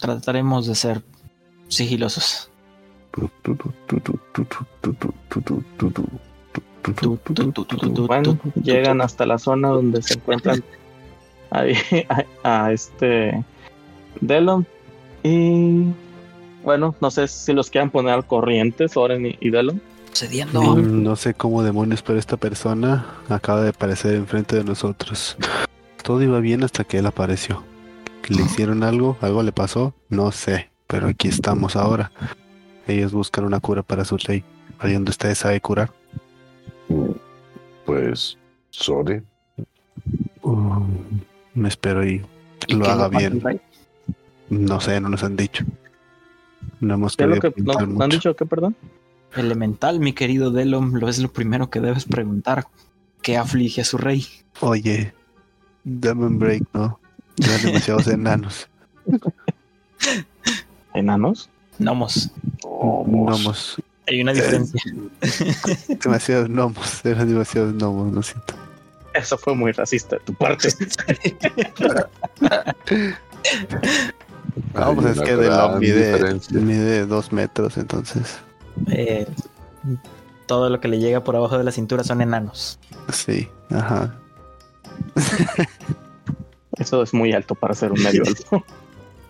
[0.00, 1.02] Trataremos de ser
[1.68, 2.50] sigilosos.
[8.06, 10.62] Bueno, llegan hasta la zona donde se encuentran
[11.50, 11.74] ahí,
[12.42, 13.44] a, a este
[14.20, 14.66] Delon.
[15.22, 15.86] Y
[16.64, 19.80] bueno, no sé si los quieran poner al corriente, Soren y, y Delon.
[20.12, 20.60] Cediendo.
[20.62, 25.36] Mm, No sé cómo demonios, pero esta persona acaba de aparecer enfrente de nosotros.
[26.02, 27.62] Todo iba bien hasta que él apareció.
[28.30, 29.16] ¿Le hicieron algo?
[29.20, 29.92] ¿Algo le pasó?
[30.08, 32.12] No sé, pero aquí estamos ahora.
[32.86, 34.44] Ellos buscan una cura para su rey.
[34.78, 35.92] ¿Alguien de ustedes sabe curar?
[37.84, 38.38] Pues,
[38.70, 39.22] sorry.
[40.42, 40.80] Uh,
[41.54, 42.24] me espero y
[42.68, 43.42] ¿Y lo qué haga bien.
[44.48, 45.64] No sé, no nos han dicho.
[46.78, 48.16] No hemos ¿Qué es lo querido que no, preguntar no han mucho.
[48.16, 48.76] dicho que perdón?
[49.34, 52.66] Elemental, mi querido Delom, lo es lo primero que debes preguntar.
[53.22, 54.24] ¿Qué aflige a su rey?
[54.60, 55.12] Oye,
[55.82, 56.99] dame un break, ¿no?
[57.40, 58.68] Ya demasiados enanos.
[60.94, 61.48] ¿Enanos?
[61.78, 62.30] Gnomos.
[62.62, 63.82] Gnomos.
[64.06, 64.80] Hay una diferencia.
[65.88, 67.04] Demasiados gnomos.
[67.04, 68.54] Eran demasiados gnomos, lo siento.
[69.14, 70.68] Eso fue muy racista de tu parte.
[74.74, 78.38] No, pues es que de gran mide, mide dos metros, entonces.
[78.88, 79.26] Eh,
[80.46, 82.78] todo lo que le llega por abajo de la cintura son enanos.
[83.12, 84.14] Sí, ajá.
[86.80, 88.64] Eso es muy alto para ser un medio elfo.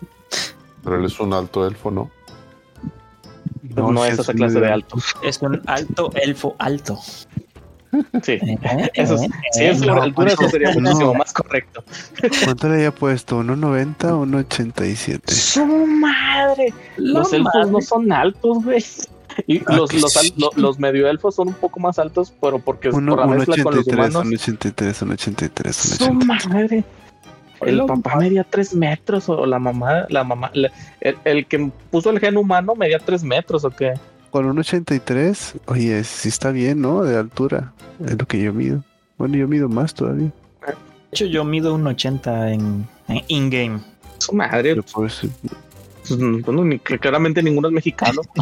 [0.83, 2.09] Pero él es un alto elfo, ¿no?
[3.75, 4.97] No, es esa clase de alto.
[5.23, 6.97] Es un alto elfo alto.
[8.23, 8.33] Sí.
[8.41, 10.79] Eh, Eso es- eh, si es altura, eso sería no.
[10.81, 11.83] muchísimo más correcto.
[12.45, 13.41] ¿Cuánto le había puesto?
[13.43, 15.29] ¿1.90 o 1.87?
[15.31, 16.73] ¡Su madre!
[16.97, 17.71] Los elfos madre.
[17.71, 18.83] no son altos, güey.
[19.47, 22.89] Y Ah, los, los, al- los medio elfos son un poco más altos, pero porque
[22.89, 24.25] es Uno- por la mezcla con los 1.83, humanos.
[24.25, 26.25] 1.83, 1.83, ¡Su 1.83.
[26.25, 26.83] madre!
[27.61, 31.71] El Lo papá medía tres metros, o la mamá, la mamá, la- el, el que
[31.91, 33.93] puso el gen humano medía tres metros, ¿o qué?
[34.31, 37.03] Con 1.83, oye, sí está bien, ¿no?
[37.03, 37.73] De altura.
[38.05, 38.83] Es lo que yo mido.
[39.17, 40.31] Bueno, yo mido más todavía.
[40.65, 40.73] De
[41.11, 43.79] hecho, yo mido un 80 en, en in-game.
[44.19, 45.21] Su madre, Pero pues,
[46.45, 48.21] bueno, ni- que claramente ninguno es mexicano.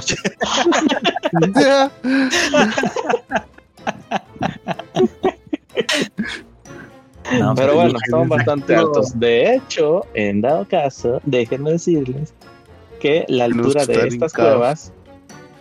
[7.38, 9.18] No, Pero bueno, son bastante altos.
[9.20, 12.34] De hecho, en dado caso, déjenme decirles
[13.00, 14.92] que la altura de estas cuevas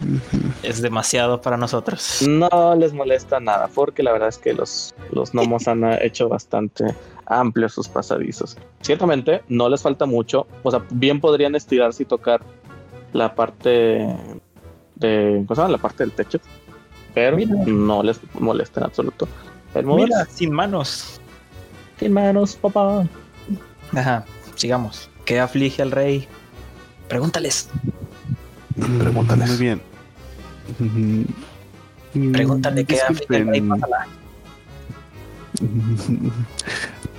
[0.63, 2.25] Es demasiado para nosotros.
[2.27, 6.85] no les molesta nada, porque la verdad es que los, los gnomos han hecho bastante
[7.27, 8.57] amplios sus pasadizos.
[8.81, 12.41] Ciertamente, no les falta mucho, o sea, bien podrían estirarse y tocar
[13.13, 14.07] la parte
[14.95, 15.73] de, ¿cómo se llama?
[15.73, 16.39] La parte del techo,
[17.15, 17.55] pero Mira.
[17.67, 19.29] no les molesta en absoluto.
[19.75, 19.87] El.
[19.87, 21.18] Mira, sin manos.
[21.99, 23.07] Sin manos, papá.
[23.93, 24.25] Ajá,
[24.55, 25.11] sigamos.
[25.25, 26.27] ¿Qué aflige al rey?
[27.09, 27.69] Pregúntales.
[28.99, 29.49] Pregúntales.
[29.49, 29.83] Muy bien.
[32.15, 33.69] Mm, Pregúntale qué aflige al rey.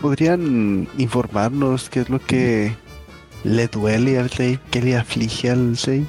[0.01, 2.75] ¿Podrían informarnos qué es lo que
[3.43, 4.59] le duele al rey?
[4.71, 6.07] ¿Qué le aflige al rey?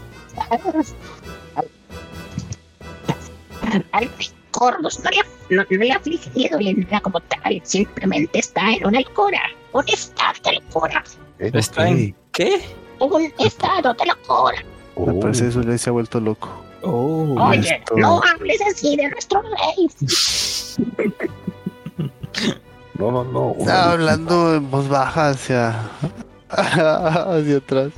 [4.53, 8.87] Al Corvus no le, no, no le ha afligido nada como tal, simplemente está en
[8.87, 9.41] una locura,
[9.73, 11.05] un estado de locura,
[11.39, 11.51] ¿Eh?
[11.55, 12.61] ¿Está en qué?
[12.99, 14.57] un estado de locura.
[14.97, 16.49] Me Oh, parece que su rey se ha vuelto loco.
[16.83, 19.89] Oh, Oye, esto- no hables así de nuestro rey.
[22.99, 23.55] no, no, no.
[23.59, 25.89] Estaba hablando en voz baja hacia,
[26.51, 27.93] hacia atrás.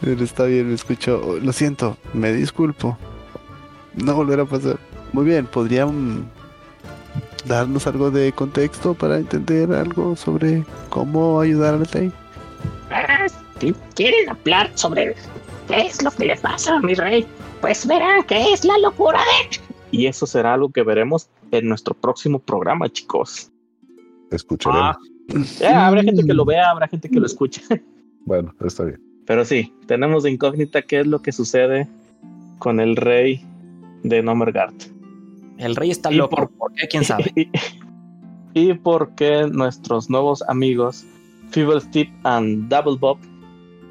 [0.00, 1.38] Pero está bien, me escucho.
[1.40, 2.98] Lo siento, me disculpo.
[3.94, 4.78] No volverá a pasar.
[5.12, 6.30] Muy bien, ¿podrían
[7.46, 12.12] darnos algo de contexto para entender algo sobre cómo ayudar al rey?
[12.90, 13.26] Ah,
[13.58, 15.14] si quieren hablar sobre
[15.68, 17.26] qué es lo que le pasa a mi rey,
[17.60, 19.58] pues verán que es la locura de
[19.90, 23.50] Y eso será algo que veremos en nuestro próximo programa, chicos.
[24.30, 24.96] Escucharemos.
[24.96, 24.98] Ah.
[25.60, 27.62] Ya, habrá gente que lo vea, habrá gente que lo escuche.
[28.26, 29.00] Bueno, está bien.
[29.26, 31.88] Pero sí, tenemos de incógnita qué es lo que sucede
[32.58, 33.42] con el rey
[34.02, 34.74] de Nomergard.
[35.60, 36.36] El rey está loco.
[36.36, 36.88] por- ¿Por qué?
[36.88, 37.32] ¿Quién sabe?
[38.54, 41.04] Y, y por qué nuestros nuevos amigos
[41.50, 43.18] Feeble Tip and Double Bob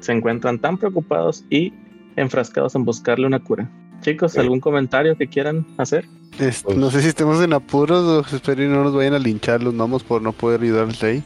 [0.00, 1.72] se encuentran tan preocupados y
[2.16, 3.70] enfrascados en buscarle una cura.
[4.02, 4.36] Chicos.
[4.38, 6.06] ¿algún comentario que quieran hacer?
[6.38, 9.18] Es- Pues- no sé si estemos en apuros o espero y no nos vayan a
[9.18, 11.22] linchar los gnomos por no poder ayudar al rey.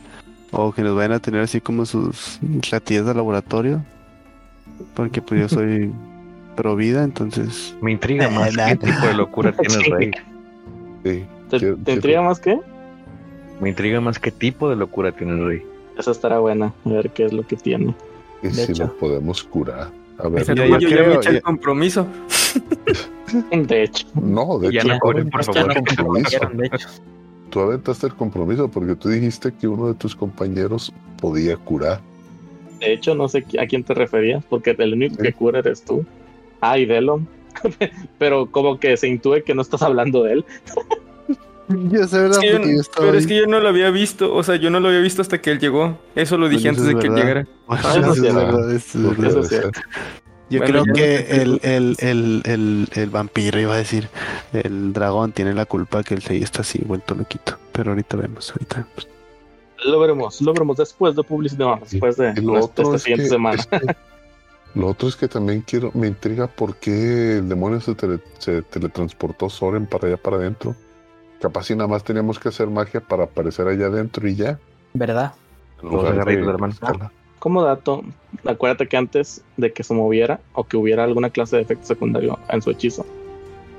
[0.52, 2.38] O que nos vayan a tener así como sus
[2.70, 3.84] latillas de laboratorio.
[4.94, 5.90] Porque pues yo soy
[6.56, 7.76] pro vida, entonces...
[7.82, 10.10] Me intriga más qué tipo de locura tiene el rey.
[11.04, 12.58] Sí, ¿Te, te intriga más que?
[13.60, 15.62] Me intriga más qué tipo de locura tiene el rey.
[15.98, 17.94] Esa estará buena, a ver qué es lo que tiene.
[18.42, 18.84] Y de si hecho.
[18.86, 19.90] lo podemos curar.
[20.18, 22.06] A ver, ya- yo, ya ya creo, me eché el ya- compromiso.
[23.52, 25.70] De hecho, no, de Ya hecho, no, por favor.
[25.76, 26.38] el compromiso.
[26.52, 26.88] De hecho.
[27.50, 32.00] Tú aventaste el compromiso porque tú dijiste que uno de tus compañeros podía curar.
[32.80, 36.04] de hecho, no sé a quién te referías, porque el único que cura eres tú.
[36.60, 37.26] Ah, y Delon.
[38.18, 40.44] Pero como que se intúe que no estás hablando de él.
[41.90, 42.40] Ya sé, ¿verdad?
[42.42, 44.88] Yo- yo pero es que yo no lo había visto, o sea, yo no lo
[44.88, 45.98] había visto hasta que él llegó.
[46.14, 47.46] Eso lo dije Bueno, antes de que él llegara.
[47.66, 49.26] Bueno, Ah, eso eso sí es es verdad, eso es Pues verdad.
[49.26, 49.70] Eso debe es cierto.
[49.80, 49.84] ser.
[50.50, 54.08] Yo Bueno, creo que el, el, el, el, el vampiro iba a decir,
[54.52, 57.56] el dragón tiene la culpa que el Sei está así, vuelto loquito.
[57.72, 59.08] Pero ahorita vemos, ahorita vemos.
[59.86, 63.56] Lo veremos, lo veremos después de publicidad, después de, nuestra- esta es siguiente que- semana.
[63.56, 63.96] es que-
[64.74, 68.62] lo otro es que también quiero, me intriga por qué el demonio se, tele- se
[68.62, 70.74] teletransportó Soren para allá para adentro.
[71.40, 74.58] Capaz si nada más teníamos que hacer magia para aparecer allá adentro y ya.
[74.94, 75.34] ¿Verdad?
[77.38, 78.02] Como dato,
[78.46, 82.38] acuérdate que antes de que se moviera o que hubiera alguna clase de efecto secundario
[82.48, 83.04] en su hechizo,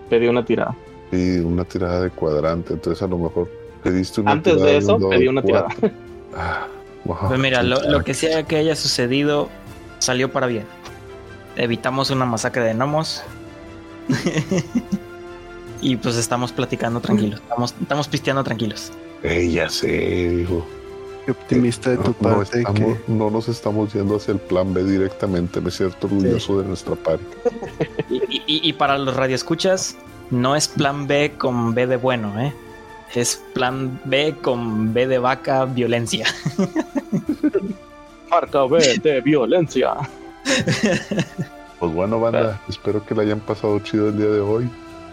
[0.09, 0.75] pedí una tirada.
[1.11, 3.49] Y una tirada de cuadrante, entonces a lo mejor
[3.83, 5.75] pediste una Antes tirada de eso, pedí una cuatro.
[5.77, 5.93] tirada.
[6.37, 6.67] Ah,
[7.05, 9.49] wow, Pues mira, lo, lo que sea que haya sucedido
[9.99, 10.65] salió para bien.
[11.55, 13.23] Evitamos una masacre de gnomos.
[15.81, 17.41] y pues estamos platicando tranquilos.
[17.41, 18.91] Estamos, estamos pisteando tranquilos.
[19.23, 19.87] Ey, ya sé,
[20.29, 20.65] dijo.
[21.25, 22.97] Qué optimista de tu No, no parte estamos- que...
[23.07, 27.25] no nos estamos yendo hacia el plan B directamente, me siento orgulloso de nuestra parte.
[28.11, 29.95] Y, y- y para los radioescuchas,
[30.29, 32.53] no es plan B con B de bueno, ¿eh?
[33.15, 36.27] Es plan B con B de vaca, violencia.
[38.29, 39.93] Marca B de violencia.
[41.79, 44.69] Pues bueno, banda, espero que la hayan pasado chido el día de hoy.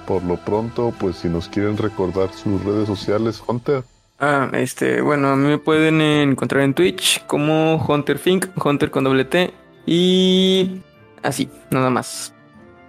[0.07, 3.83] Por lo pronto, pues si nos quieren recordar sus redes sociales, Hunter,
[4.21, 9.03] Ah, este, bueno, a mí me pueden encontrar en Twitch como Hunter Fink, Hunter con
[9.03, 9.53] doble T.
[9.85, 10.81] Y
[11.25, 12.33] así, nada más.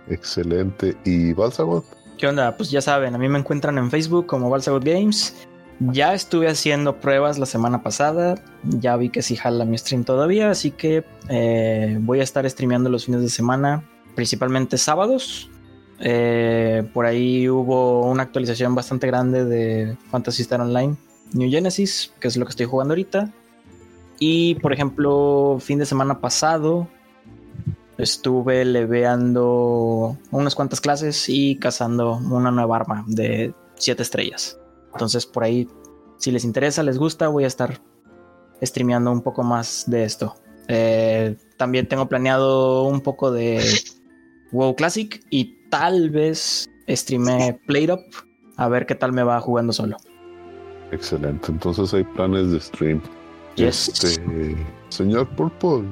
[0.07, 0.95] excelente.
[1.03, 1.84] Y Balsagot,
[2.20, 2.56] ¿Qué onda?
[2.56, 5.48] Pues ya saben, a mí me encuentran en Facebook como Balsagot Games.
[5.80, 8.36] Ya estuve haciendo pruebas la semana pasada.
[8.64, 10.50] Ya vi que sí jala mi stream todavía.
[10.50, 13.84] Así que eh, voy a estar streameando los fines de semana,
[14.16, 15.50] principalmente sábados.
[16.00, 20.95] Eh, por ahí hubo una actualización bastante grande de Phantasy Star Online
[21.34, 23.32] New Genesis, que es lo que estoy jugando ahorita.
[24.20, 26.88] Y por ejemplo, fin de semana pasado
[27.98, 34.58] estuve leveando unas cuantas clases y cazando una nueva arma de 7 estrellas.
[34.94, 35.68] Entonces por ahí,
[36.18, 37.82] si les interesa, les gusta, voy a estar
[38.61, 40.36] streameando un poco más de esto.
[40.68, 43.61] Eh, también tengo planeado un poco de
[44.52, 48.02] WoW Classic y tal vez streame Play Up
[48.57, 49.98] a ver qué tal me va jugando solo.
[50.91, 51.52] excelente.
[51.52, 53.02] Entonces hay planes de stream.
[53.56, 53.90] Yes.
[53.90, 54.56] Este,
[54.90, 55.88] señor Purple,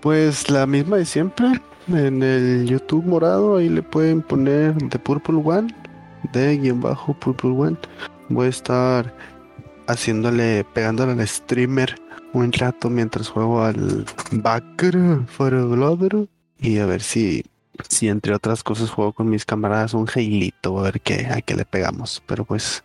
[0.00, 1.60] Pues la misma de siempre.
[1.88, 5.74] En el YouTube morado, ahí le pueden poner The Purple One,
[6.32, 7.76] de guion bajo Purple One.
[8.28, 9.14] Voy a estar
[9.86, 11.94] haciéndole, pegándole al streamer
[12.32, 16.28] un rato mientras juego al Backer for a Glover.
[16.58, 17.44] Y a ver si,
[17.88, 21.54] si entre otras cosas juego con mis camaradas un Heilito, a ver qué, a qué
[21.54, 22.22] le pegamos.
[22.26, 22.82] Pero pues,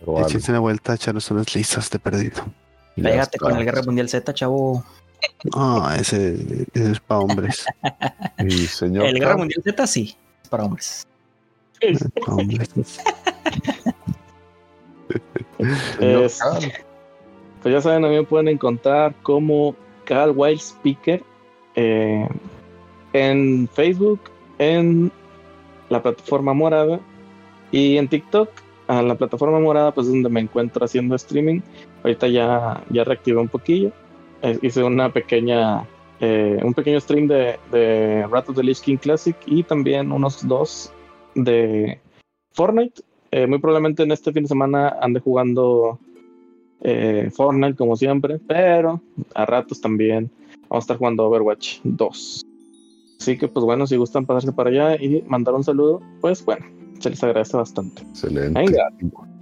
[0.00, 2.44] pero vale, échense una vuelta a echarnos unas listas de perdido.
[2.96, 3.64] Pégate con el.
[3.64, 4.84] Guerra Mundial Z, chavo.
[5.54, 7.64] Ah, ese, ese es para hombres.
[8.38, 11.07] Y señor El Guerra Mundial Z sí, es para hombres.
[15.58, 16.60] Es- Cam,
[17.62, 19.74] Pues ya saben, a mí me pueden encontrar como
[20.04, 21.22] Cal Wild Speaker
[21.74, 22.26] eh,
[23.12, 24.20] en Facebook,
[24.58, 25.10] en
[25.88, 27.00] la plataforma morada
[27.72, 28.48] y en TikTok.
[28.86, 31.60] A la plataforma morada, pues es donde me encuentro haciendo streaming.
[32.02, 33.92] Ahorita ya, ya reactivé un poquillo.
[34.40, 35.84] Eh, hice una pequeña,
[36.20, 40.46] eh, un pequeño stream de, de Wrath of the Lich King Classic y también unos
[40.48, 40.90] dos
[41.44, 42.00] de
[42.52, 43.02] Fortnite.
[43.30, 45.98] Eh, muy probablemente en este fin de semana ande jugando
[46.80, 49.02] eh, Fortnite como siempre, pero
[49.34, 50.30] a ratos también
[50.68, 52.42] vamos a estar jugando Overwatch 2.
[53.20, 56.64] Así que pues bueno, si gustan pasarse para allá y mandar un saludo, pues bueno,
[57.00, 58.02] se les agradece bastante.
[58.02, 58.60] excelente.
[58.60, 58.88] Venga.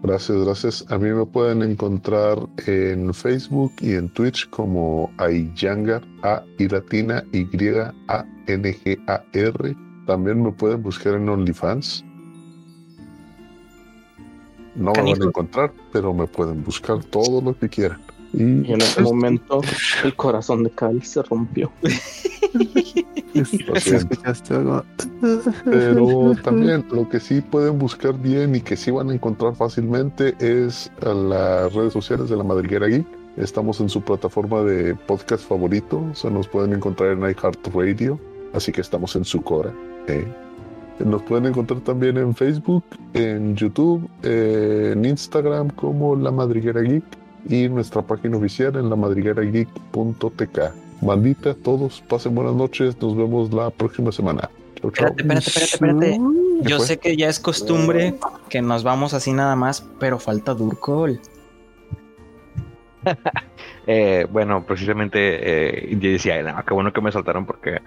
[0.03, 0.85] Gracias, gracias.
[0.91, 7.25] A mí me pueden encontrar en Facebook y en Twitch como Ayangar, A y latina
[7.33, 7.45] Y
[8.09, 9.86] A N G A R.
[10.07, 12.05] También me pueden buscar en OnlyFans.
[14.77, 18.01] No me van a encontrar, pero me pueden buscar todo lo que quieran.
[18.33, 19.61] Y Y en ese momento
[20.05, 21.73] el corazón de Cal se rompió.
[25.65, 30.35] Pero también lo que sí pueden buscar bien y que sí van a encontrar fácilmente
[30.39, 33.07] es a las redes sociales de la Madriguera Geek.
[33.37, 36.03] Estamos en su plataforma de podcast favorito.
[36.15, 38.19] Se nos pueden encontrar en iHeartRadio.
[38.55, 39.73] Así que estamos en su cora.
[40.09, 40.27] ¿Eh?
[40.99, 47.05] Nos pueden encontrar también en Facebook, en YouTube, en Instagram como La Madriguera Geek
[47.49, 50.59] y nuestra página oficial en lamadriguerageek.tk.
[51.03, 52.97] Maldita, todos pasen buenas noches.
[53.01, 54.49] Nos vemos la próxima semana.
[54.81, 55.09] Chau, chau.
[55.09, 56.21] Espérate, espérate, espérate, espérate.
[56.63, 56.87] ¿Qué Yo fue?
[56.87, 58.15] sé que ya es costumbre
[58.49, 61.21] que nos vamos así nada más, pero falta Durkol.
[63.89, 65.19] Eh, bueno, precisamente
[65.93, 67.79] eh, yo decía, "No, qué bueno que me saltaron porque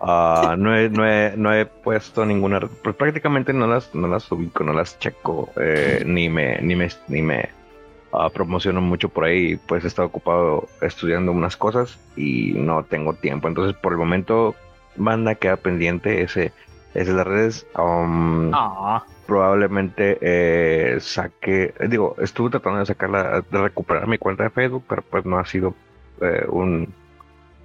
[0.00, 4.30] ah, no, he, no, he, no he puesto ninguna, pues prácticamente no las, no las
[4.30, 7.48] ubico, no las checo, eh, ni me, ni me, ni me
[8.12, 13.14] ah, promociono mucho por ahí, pues he estado ocupado estudiando unas cosas y no tengo
[13.14, 13.48] tiempo.
[13.48, 14.54] Entonces, por el momento,
[14.96, 16.52] banda queda pendiente ese,
[16.94, 17.66] ese de las redes.
[17.78, 24.44] um, Ah, probablemente eh, saque, eh, digo, estuve tratando de sacarla, de recuperar mi cuenta
[24.44, 25.74] de Facebook, pero pues no ha sido
[26.20, 26.94] eh, un,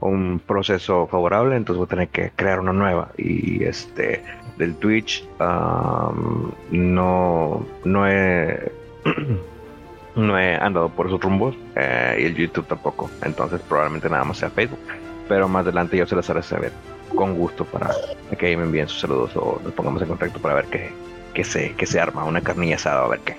[0.01, 3.09] un proceso favorable, entonces voy a tener que crear una nueva.
[3.17, 4.23] Y este,
[4.57, 8.71] del Twitch, am, no, no he,
[10.15, 14.37] no he andado por esos rumbos, eh, y el YouTube tampoco, entonces probablemente nada más
[14.37, 14.79] sea Facebook,
[15.27, 16.71] pero más adelante yo se las haré saber
[17.15, 17.91] con gusto para
[18.37, 20.91] que me envíen sus saludos o nos pongamos en contacto para ver qué,
[21.33, 23.35] qué se, qué se arma, una carnilla asada, a ver qué.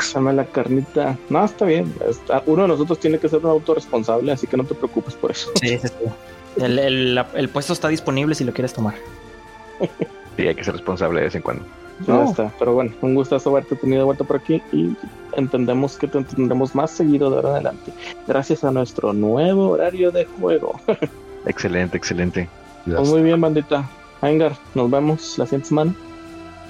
[0.00, 1.16] Se llama la carnita.
[1.30, 1.92] No, está bien.
[2.08, 5.30] Está- uno de nosotros tiene que ser un autorresponsable, así que no te preocupes por
[5.30, 5.50] eso.
[5.60, 6.62] sí, sí, sí.
[6.62, 8.94] El, el- la- el puesto está disponible si lo quieres tomar.
[10.36, 11.64] Sí, hay que ser responsable de vez en cuando.
[12.06, 12.24] Ya No.
[12.24, 12.52] está.
[12.58, 14.96] Pero bueno, un gustazo haberte tenido de vuelta por aquí y
[15.36, 17.92] entendemos que te tendremos más seguido de ahora en adelante.
[18.26, 20.80] Gracias a nuestro nuevo horario de juego.
[21.46, 22.48] Excelente, excelente.
[22.86, 23.88] Pues muy bien, bandita.
[24.22, 25.94] Aingar, nos vemos la siguiente semana.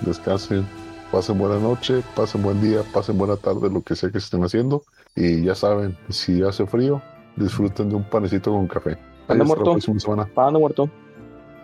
[0.02, 0.66] Descansen,
[1.10, 4.82] pasen buena noche, pasen buen día, pasen buena tarde, lo que sea que estén haciendo.
[5.16, 7.00] Y ya saben, si hace frío,
[7.36, 8.90] disfruten de un panecito con café.
[8.90, 8.98] Ahí
[9.40, 10.32] Anda hasta muerto.
[10.34, 10.90] Pagando muerto.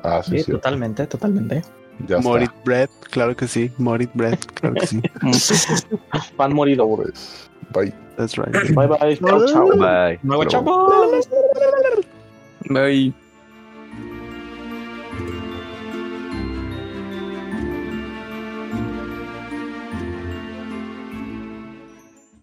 [0.02, 0.52] Ah, sí, Sí, sí.
[0.52, 1.62] totalmente, totalmente.
[2.07, 2.62] Ya Morit está.
[2.65, 3.70] Bread, claro que sí.
[3.77, 5.02] Morit Bread, claro que sí.
[6.36, 6.85] Pan morido.
[6.85, 7.51] Sobres.
[7.74, 7.93] Bye.
[8.16, 8.52] That's right.
[8.74, 9.16] Bye bye.
[9.19, 9.69] Chao, chao.
[9.77, 10.19] Bye.
[10.48, 11.11] Chavo.
[12.69, 13.15] Bye.